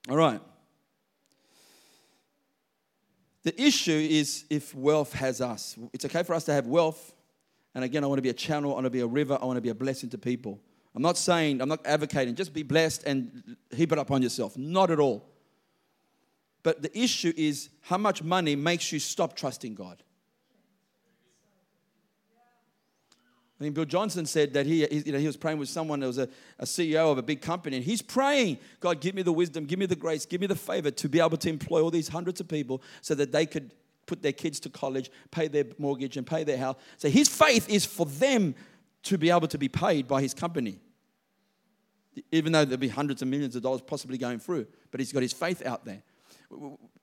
[0.10, 0.42] All right.
[3.44, 5.78] The issue is if wealth has us.
[5.94, 7.14] It's okay for us to have wealth.
[7.78, 9.46] And again, I want to be a channel, I want to be a river, I
[9.46, 10.60] want to be a blessing to people.
[10.96, 14.58] I'm not saying, I'm not advocating, just be blessed and heap it up on yourself.
[14.58, 15.24] Not at all.
[16.64, 20.02] But the issue is how much money makes you stop trusting God.
[23.60, 26.08] I mean, Bill Johnson said that he, you know, he was praying with someone that
[26.08, 29.32] was a, a CEO of a big company, and he's praying, God, give me the
[29.32, 31.92] wisdom, give me the grace, give me the favor to be able to employ all
[31.92, 33.70] these hundreds of people so that they could
[34.08, 36.78] put their kids to college, pay their mortgage, and pay their house.
[36.98, 38.56] So his faith is for them
[39.04, 40.80] to be able to be paid by his company,
[42.32, 44.66] even though there'll be hundreds of millions of dollars possibly going through.
[44.90, 46.02] But he's got his faith out there.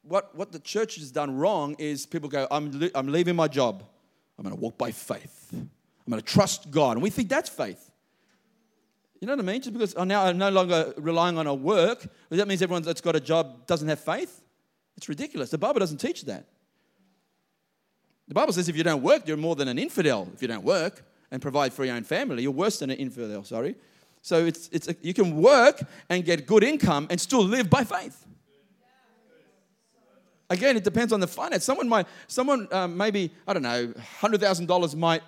[0.02, 3.84] What, what the church has done wrong is people go, I'm, I'm leaving my job.
[4.38, 5.48] I'm going to walk by faith.
[5.52, 6.92] I'm going to trust God.
[6.92, 7.90] And we think that's faith.
[9.20, 9.62] You know what I mean?
[9.62, 13.16] Just because now I'm no longer relying on a work, that means everyone that's got
[13.16, 14.42] a job doesn't have faith?
[14.96, 15.50] It's ridiculous.
[15.50, 16.46] The Bible doesn't teach that.
[18.28, 20.28] The Bible says if you don't work, you're more than an infidel.
[20.34, 23.44] If you don't work and provide for your own family, you're worse than an infidel,
[23.44, 23.74] sorry.
[24.22, 27.84] So it's, it's a, you can work and get good income and still live by
[27.84, 28.24] faith.
[30.48, 31.64] Again, it depends on the finance.
[31.64, 35.22] Someone might, someone um, maybe, I don't know, $100,000 might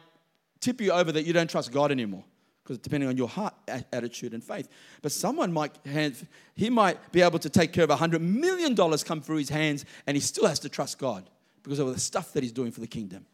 [0.60, 2.24] tip you over that you don't trust God anymore
[2.62, 3.54] because depending on your heart
[3.92, 4.68] attitude and faith.
[5.02, 9.20] But someone might have, he might be able to take care of $100 million come
[9.20, 11.28] through his hands and he still has to trust God
[11.66, 13.26] because of the stuff that he's doing for the kingdom.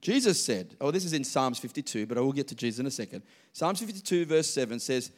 [0.00, 2.86] Jesus said, oh, this is in Psalms 52, but I will get to Jesus in
[2.86, 3.22] a second.
[3.52, 5.10] Psalms 52, verse 7 says,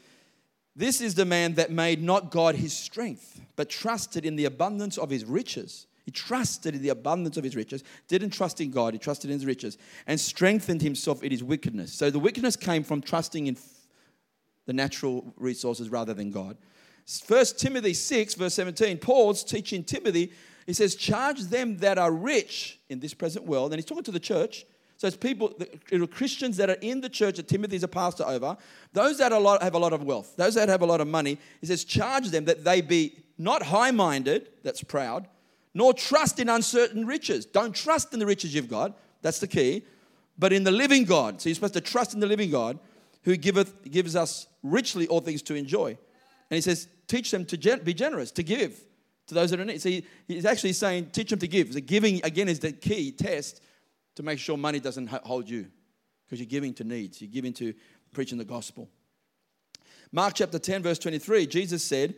[0.74, 4.98] This is the man that made not God his strength, but trusted in the abundance
[4.98, 8.94] of his riches he trusted in the abundance of his riches, didn't trust in God,
[8.94, 11.92] he trusted in his riches, and strengthened himself in his wickedness.
[11.92, 13.58] So the wickedness came from trusting in
[14.64, 16.56] the natural resources rather than God.
[17.08, 20.30] First Timothy 6, verse 17, Paul's teaching Timothy,
[20.66, 23.72] he says, Charge them that are rich in this present world.
[23.72, 24.66] And he's talking to the church.
[24.98, 25.56] So it's people,
[26.10, 28.56] Christians that are in the church that Timothy's a pastor over,
[28.92, 31.38] those that lot, have a lot of wealth, those that have a lot of money,
[31.60, 35.28] he says, charge them that they be not high minded, that's proud,
[35.72, 37.46] nor trust in uncertain riches.
[37.46, 38.98] Don't trust in the riches you've got.
[39.22, 39.84] That's the key.
[40.36, 41.40] But in the living God.
[41.40, 42.78] So you're supposed to trust in the living God
[43.22, 45.90] who giveth, gives us richly all things to enjoy.
[46.50, 48.80] And he says, teach them to gen- be generous, to give
[49.26, 49.82] to those that are in need.
[49.82, 51.72] So he, he's actually saying, teach them to give.
[51.72, 53.62] The giving, again, is the key test
[54.16, 55.66] to make sure money doesn't hold you
[56.24, 57.20] because you're giving to needs.
[57.20, 57.74] You're giving to
[58.12, 58.88] preaching the gospel.
[60.12, 62.14] Mark chapter 10, verse 23, Jesus said,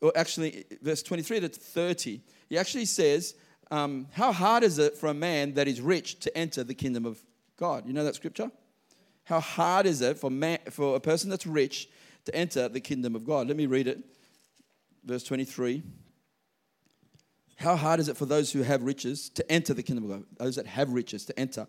[0.00, 3.34] or actually, verse 23 to 30, he actually says,
[3.70, 7.04] um, How hard is it for a man that is rich to enter the kingdom
[7.04, 7.20] of
[7.56, 7.86] God?
[7.86, 8.50] You know that scripture?
[9.24, 11.88] How hard is it for, man, for a person that's rich
[12.26, 13.48] to enter the kingdom of God?
[13.48, 13.98] Let me read it.
[15.04, 15.82] Verse 23.
[17.56, 20.24] How hard is it for those who have riches to enter the kingdom of God?
[20.36, 21.66] Those that have riches to enter.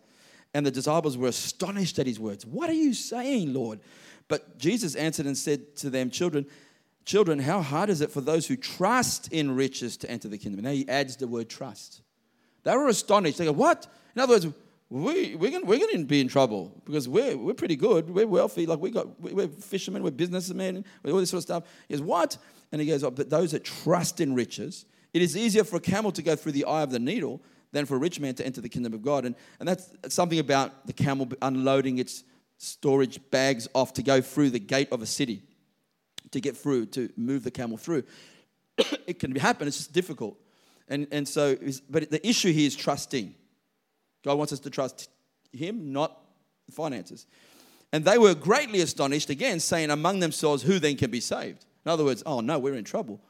[0.53, 2.45] And the disciples were astonished at his words.
[2.45, 3.79] What are you saying, Lord?
[4.27, 6.45] But Jesus answered and said to them, Children,
[7.07, 10.65] Children, how hard is it for those who trust in riches to enter the kingdom?
[10.65, 12.01] Now he adds the word trust.
[12.63, 13.37] They were astonished.
[13.37, 13.87] They go, What?
[14.13, 14.47] In other words,
[14.89, 18.09] we, we're going we're to be in trouble because we're, we're pretty good.
[18.09, 18.65] We're wealthy.
[18.65, 21.63] Like we got, we're fishermen, we're businessmen, all this sort of stuff.
[21.87, 22.37] He goes, What?
[22.71, 25.81] And he goes, oh, But those that trust in riches, it is easier for a
[25.81, 27.41] camel to go through the eye of the needle
[27.73, 29.25] than for a rich man to enter the kingdom of God.
[29.25, 32.23] And, and that's something about the camel unloading its
[32.57, 35.43] storage bags off to go through the gate of a city
[36.31, 38.03] to get through, to move the camel through.
[39.07, 40.37] it can happen, it's just difficult.
[40.87, 41.57] And, and so,
[41.89, 43.35] but the issue here is trusting.
[44.23, 45.09] God wants us to trust
[45.51, 46.19] Him, not
[46.71, 47.25] finances.
[47.93, 51.65] And they were greatly astonished, again, saying among themselves, Who then can be saved?
[51.85, 53.21] In other words, oh no, we're in trouble.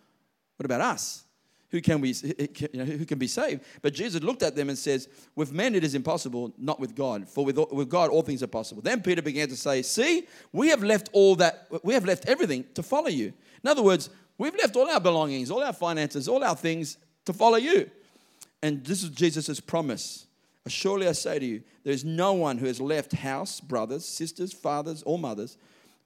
[0.58, 1.23] What about us?
[1.69, 3.63] Who can, we, you know, who can be saved?
[3.82, 7.28] But Jesus looked at them and says, With men it is impossible, not with God.
[7.28, 8.82] For with, with God all things are possible.
[8.82, 12.65] Then Peter began to say, See, we have left all that, we have left everything
[12.76, 13.33] to follow you.
[13.63, 17.33] In other words, we've left all our belongings, all our finances, all our things to
[17.33, 17.92] follow you.
[18.63, 20.27] And this is Jesus' promise.
[20.68, 24.54] Surely I say to you, there is no one who has left house, brothers, sisters,
[24.54, 25.58] fathers, or mothers,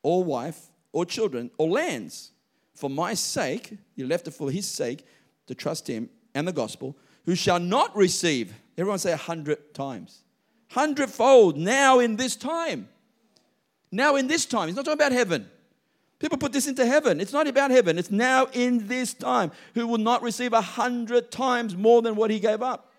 [0.03, 2.31] or wife, or children, or lands
[2.81, 5.05] for my sake, you left it for his sake,
[5.45, 10.23] to trust him and the gospel, who shall not receive, everyone say a hundred times,
[10.69, 12.89] hundredfold now in this time.
[13.91, 14.67] Now in this time.
[14.67, 15.49] He's not talking about heaven.
[16.17, 17.19] People put this into heaven.
[17.19, 17.97] It's not about heaven.
[17.97, 19.51] It's now in this time.
[19.75, 22.90] Who will not receive a hundred times more than what he gave up.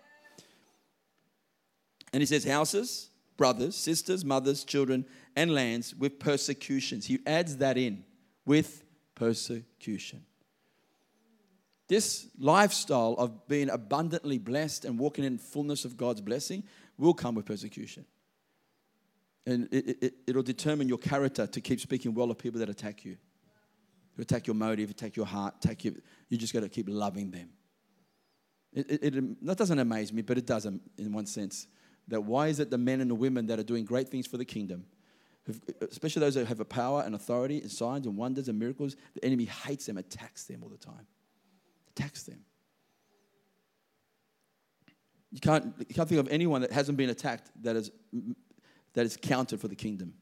[2.13, 5.05] And he says, houses, brothers, sisters, mothers, children,
[5.35, 7.07] and lands with persecutions.
[7.07, 8.05] He adds that in
[8.45, 8.83] with
[9.15, 10.23] persecution.
[11.87, 16.63] This lifestyle of being abundantly blessed and walking in fullness of God's blessing
[16.97, 18.05] will come with persecution.
[19.45, 23.03] And it, it, it'll determine your character to keep speaking well of people that attack
[23.03, 23.17] you.
[24.15, 25.99] Who attack your motive, attack your heart, attack you.
[26.29, 27.49] You just got to keep loving them.
[28.71, 31.67] It, it, it, that doesn't amaze me, but it does in one sense.
[32.07, 34.37] That why is it the men and the women that are doing great things for
[34.37, 34.85] the kingdom,
[35.89, 39.23] especially those that have a power and authority and signs and wonders and miracles, the
[39.25, 41.07] enemy hates them, attacks them all the time.
[41.95, 42.39] Attacks them.
[45.31, 47.91] You can't, you can't think of anyone that hasn't been attacked that is,
[48.93, 50.13] that is counted for the kingdom.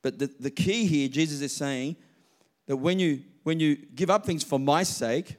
[0.00, 1.96] But the, the key here, Jesus is saying
[2.66, 5.36] that when you, when you give up things for my sake,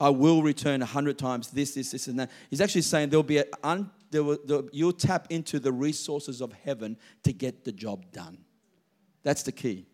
[0.00, 2.30] I will return a hundred times this, this, this, and that.
[2.48, 4.38] He's actually saying there'll be a un, there will,
[4.72, 8.38] you'll tap into the resources of heaven to get the job done.
[9.22, 9.86] That's the key.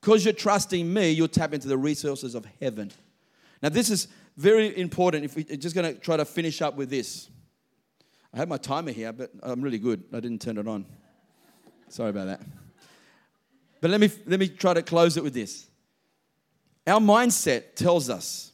[0.00, 2.90] Because you're trusting me, you'll tap into the resources of heaven.
[3.62, 5.24] Now, this is very important.
[5.24, 7.30] If we're just going to try to finish up with this,
[8.34, 10.02] I have my timer here, but I'm really good.
[10.12, 10.86] I didn't turn it on.
[11.88, 12.40] Sorry about that.
[13.80, 15.68] But let me, let me try to close it with this.
[16.86, 18.51] Our mindset tells us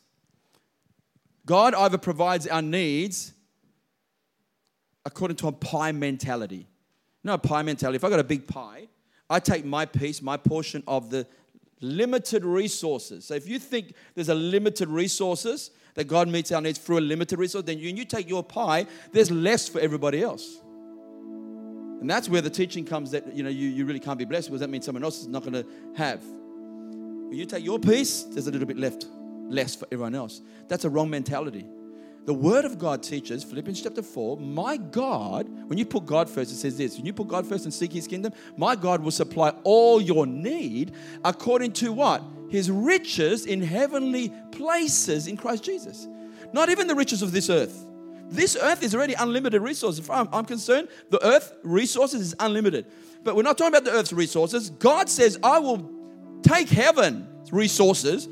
[1.49, 3.33] God either provides our needs
[5.07, 6.57] according to a pie mentality.
[6.59, 7.97] You know, a pie mentality.
[7.97, 8.89] If I got a big pie,
[9.31, 11.27] I take my piece, my portion of the
[11.81, 13.25] limited resources.
[13.25, 17.01] So if you think there's a limited resources that God meets our needs through a
[17.01, 20.59] limited resource, then you, you take your pie, there's less for everybody else.
[22.03, 24.49] And that's where the teaching comes that you know you, you really can't be blessed
[24.49, 26.23] because that means someone else is not going to have.
[26.23, 29.07] When you take your piece, there's a little bit left,
[29.49, 30.41] less for everyone else.
[30.69, 31.67] That's a wrong mentality.
[32.29, 36.53] The Word of God teaches, Philippians chapter 4, my God, when you put God first,
[36.53, 39.11] it says this when you put God first and seek His kingdom, my God will
[39.11, 40.93] supply all your need
[41.25, 42.23] according to what?
[42.51, 46.07] His riches in heavenly places in Christ Jesus.
[46.53, 47.87] Not even the riches of this earth.
[48.31, 50.01] This earth is already unlimited resources.
[50.01, 52.85] As I'm, I'm concerned, the earth resources is unlimited.
[53.25, 54.69] But we're not talking about the earth's resources.
[54.69, 55.91] God says, I will
[56.43, 58.29] take heaven's resources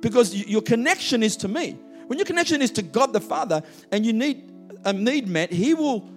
[0.00, 1.78] because your connection is to me.
[2.06, 4.50] When your connection is to God the Father and you need
[4.84, 6.08] a need met, He will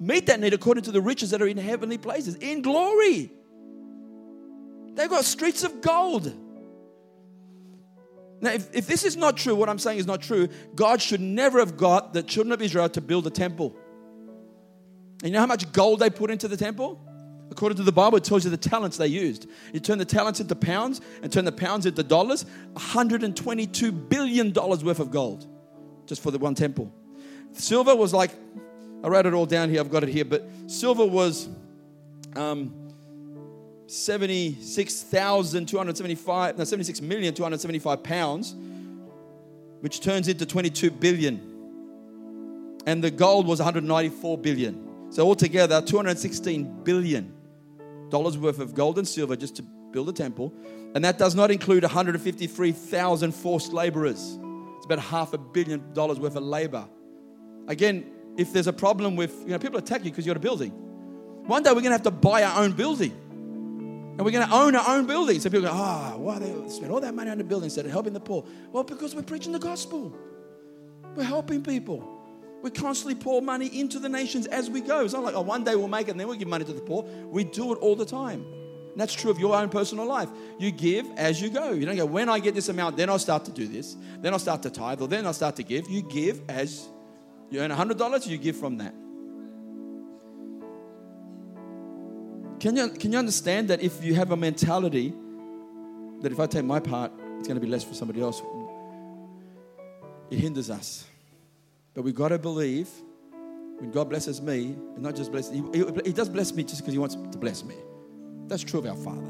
[0.00, 3.30] meet that need according to the riches that are in heavenly places, in glory.
[4.94, 6.32] They've got streets of gold.
[8.40, 11.20] Now, if, if this is not true, what I'm saying is not true, God should
[11.20, 13.76] never have got the children of Israel to build a temple.
[15.22, 17.00] And you know how much gold they put into the temple?
[17.50, 19.48] According to the Bible, it tells you the talents they used.
[19.72, 22.44] You turn the talents into pounds and turn the pounds into dollars,
[22.74, 25.46] $122 billion worth of gold
[26.08, 26.90] just for the one temple.
[27.52, 28.30] Silver was like,
[29.04, 31.48] I wrote it all down here, I've got it here, but silver was
[32.34, 32.74] um,
[33.86, 38.56] 76,275, no, 76,275 pounds,
[39.80, 41.44] which turns into 22 billion.
[42.86, 45.12] And the gold was 194 billion.
[45.12, 47.34] So altogether, 216 billion
[48.10, 50.52] dollars worth of gold and silver just to build a temple.
[50.94, 54.38] And that does not include 153,000 forced laborers.
[54.76, 56.88] It's about half a billion dollars worth of labor.
[57.66, 58.06] Again,
[58.36, 60.70] if there's a problem with, you know, people attack you because you're a building.
[60.70, 63.10] One day we're going to have to buy our own building.
[63.10, 65.40] And we're going to own our own building.
[65.40, 67.84] So people go, ah, oh, why they spend all that money on the building instead
[67.84, 68.44] of helping the poor?
[68.72, 70.16] Well, because we're preaching the gospel.
[71.14, 72.17] We're helping people.
[72.62, 75.04] We constantly pour money into the nations as we go.
[75.04, 76.72] It's not like, oh, one day we'll make it and then we'll give money to
[76.72, 77.04] the poor.
[77.04, 78.44] We do it all the time.
[78.98, 80.28] And that's true of your own personal life.
[80.58, 81.70] You give as you go.
[81.70, 83.96] You don't go, when I get this amount, then I'll start to do this.
[84.20, 85.88] Then I'll start to tithe, or then I'll start to give.
[85.88, 86.88] You give as
[87.50, 88.94] you earn $100, you give from that.
[92.60, 95.14] Can you, can you understand that if you have a mentality
[96.22, 98.42] that if I take my part, it's going to be less for somebody else?
[100.30, 101.04] It hinders us.
[101.98, 102.88] But we've got to believe
[103.78, 105.64] when God blesses me, and not just bless, he,
[106.04, 107.74] he does bless me just because He wants to bless me.
[108.46, 109.26] That's true of our Father.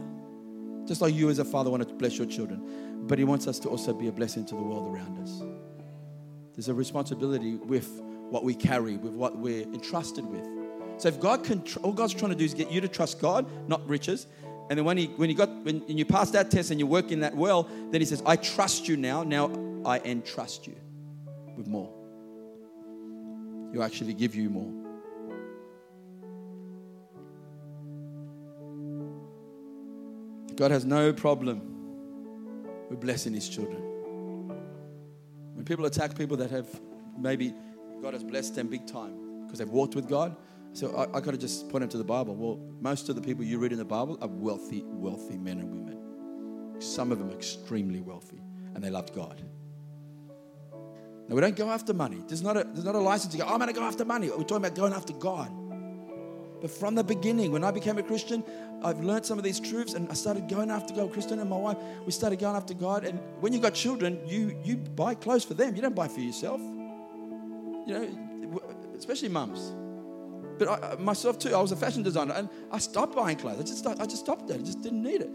[0.84, 3.58] Just like you as a father want to bless your children, but He wants us
[3.60, 5.40] to also be a blessing to the world around us.
[6.56, 10.46] There's a responsibility with what we carry, with what we're entrusted with.
[10.98, 13.46] So if God can, all God's trying to do is get you to trust God,
[13.66, 14.26] not riches.
[14.68, 17.12] And then when He, when He got, when you pass that test and you work
[17.12, 19.22] in that well, then He says, "I trust you now.
[19.22, 19.50] Now
[19.86, 20.76] I entrust you
[21.56, 21.97] with more."
[23.72, 24.72] He'll actually give you more.
[30.56, 31.62] God has no problem
[32.90, 33.80] with blessing his children.
[35.54, 36.68] When people attack people that have
[37.16, 37.54] maybe
[38.02, 40.36] God has blessed them big time because they've walked with God,
[40.72, 42.34] so I, I got to just point to the Bible.
[42.34, 45.70] Well, most of the people you read in the Bible are wealthy, wealthy men and
[45.70, 46.80] women.
[46.80, 48.40] Some of them extremely wealthy,
[48.74, 49.42] and they loved God.
[51.28, 52.22] Now, we don't go after money.
[52.26, 54.28] There's not a, there's not a license to go, I'm going to go after money.
[54.30, 55.50] We're talking about going after God.
[56.60, 58.42] But from the beginning, when I became a Christian,
[58.82, 61.12] I've learned some of these truths and I started going after God.
[61.12, 63.04] Kristen and my wife, we started going after God.
[63.04, 65.76] And when you've got children, you, you buy clothes for them.
[65.76, 66.60] You don't buy for yourself.
[66.60, 68.60] You know,
[68.96, 69.74] especially mums.
[70.58, 73.60] But I, myself too, I was a fashion designer and I stopped buying clothes.
[73.60, 74.54] I just, I just stopped it.
[74.54, 75.30] I just didn't need it.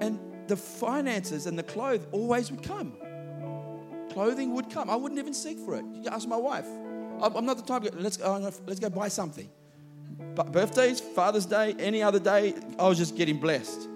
[0.00, 2.96] And the finances and the clothes always would come.
[4.12, 4.90] Clothing would come.
[4.90, 5.84] I wouldn't even seek for it.
[5.92, 6.66] You ask my wife.
[7.22, 9.48] I'm not the type, let's, go, let's go buy something
[10.34, 13.88] But birthdays, Father's Day, any other day, I was just getting blessed.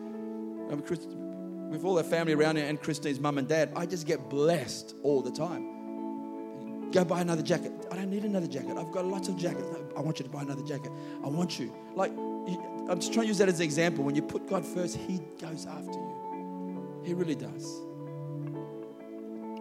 [0.68, 4.94] With all the family around here and Christine's mum and dad, I just get blessed
[5.02, 6.90] all the time.
[6.92, 7.72] Go buy another jacket.
[7.90, 8.76] I don't need another jacket.
[8.76, 9.66] I've got lots of jackets.
[9.96, 10.92] I want you to buy another jacket.
[11.24, 11.74] I want you.
[11.94, 14.04] Like, I'm just trying to use that as an example.
[14.04, 17.02] When you put God first, He goes after you.
[17.04, 17.82] He really does.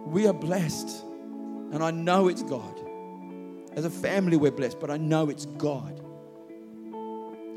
[0.06, 1.04] We are blessed,
[1.72, 2.80] and I know it's God.
[3.72, 6.00] As a family, we're blessed, but I know it's God.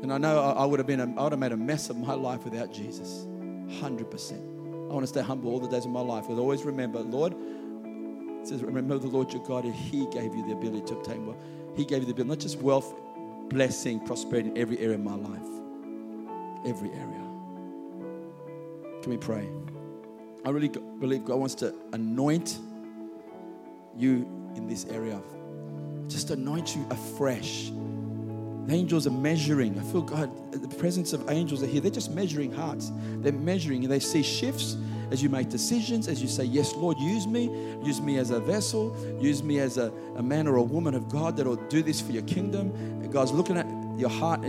[0.02, 1.96] And I know I would have been, a, I would have made a mess of
[1.96, 3.26] my life without Jesus.
[3.68, 4.32] 100%.
[4.90, 6.24] I want to stay humble all the days of my life.
[6.28, 10.44] But always remember, Lord, it says, remember the Lord your God, and He gave you
[10.44, 11.38] the ability to obtain wealth.
[11.76, 12.92] He gave you the ability, not just wealth,
[13.48, 15.48] blessing, prosperity in every area of my life.
[16.66, 17.26] Every area.
[19.02, 19.48] Can we pray?
[20.44, 20.70] I really
[21.00, 22.58] believe God wants to anoint
[23.96, 25.20] you in this area.
[26.08, 27.70] Just anoint you afresh
[28.66, 29.78] The Angels are measuring.
[29.78, 31.80] I feel God, the presence of angels are here.
[31.80, 32.92] They're just measuring hearts.
[33.16, 34.76] They're measuring and they see shifts
[35.10, 37.46] as you make decisions, as you say, Yes, Lord, use me.
[37.82, 38.96] Use me as a vessel.
[39.20, 42.12] Use me as a, a man or a woman of God that'll do this for
[42.12, 43.08] your kingdom.
[43.10, 43.66] God's looking at
[43.98, 44.44] your heart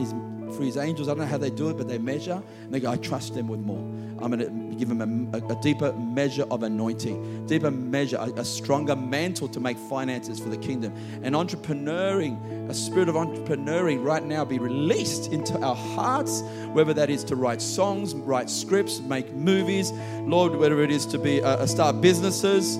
[0.51, 1.07] for his angels.
[1.07, 3.35] I don't know how they do it, but they measure and they go, I trust
[3.35, 3.79] them with more.
[4.23, 8.45] I'm going to give them a, a, deeper measure of anointing, deeper measure, a, a,
[8.45, 10.93] stronger mantle to make finances for the kingdom.
[11.23, 16.41] And entrepreneuring, a spirit of entrepreneuring right now be released into our hearts,
[16.73, 19.91] whether that is to write songs, write scripts, make movies,
[20.21, 22.77] Lord, whether it is to be uh, start businesses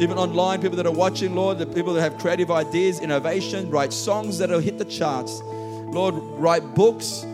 [0.00, 3.92] even online, people that are watching, Lord, the people that have creative ideas, innovation, write
[3.92, 5.40] songs that'll hit the charts.
[5.92, 7.26] Lord, write books,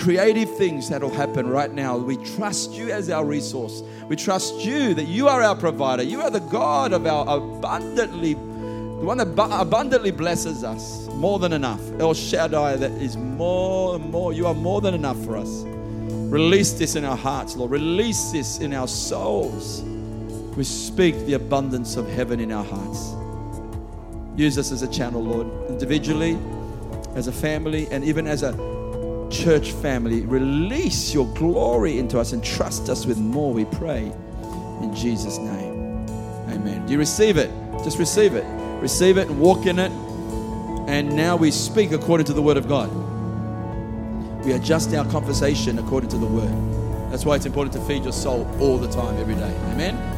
[0.00, 1.96] creative things that'll happen right now.
[1.96, 3.84] We trust you as our resource.
[4.08, 6.02] We trust you that you are our provider.
[6.02, 11.06] You are the God of our abundantly, the one that abundantly blesses us.
[11.14, 11.80] More than enough.
[12.00, 14.32] El Shaddai, that is more and more.
[14.32, 15.62] You are more than enough for us.
[15.64, 17.70] Release this in our hearts, Lord.
[17.70, 19.82] Release this in our souls.
[20.56, 23.14] We speak the abundance of heaven in our hearts.
[24.36, 26.36] Use us as a channel, Lord, individually
[27.18, 28.52] as a family, and even as a
[29.30, 30.22] church family.
[30.22, 34.12] Release your glory into us and trust us with more, we pray.
[34.80, 36.06] In Jesus' name.
[36.48, 36.86] Amen.
[36.86, 37.50] Do you receive it?
[37.84, 38.44] Just receive it.
[38.80, 39.92] Receive it and walk in it.
[40.88, 42.88] And now we speak according to the Word of God.
[44.44, 47.10] We adjust our conversation according to the Word.
[47.10, 49.54] That's why it's important to feed your soul all the time, every day.
[49.72, 50.17] Amen.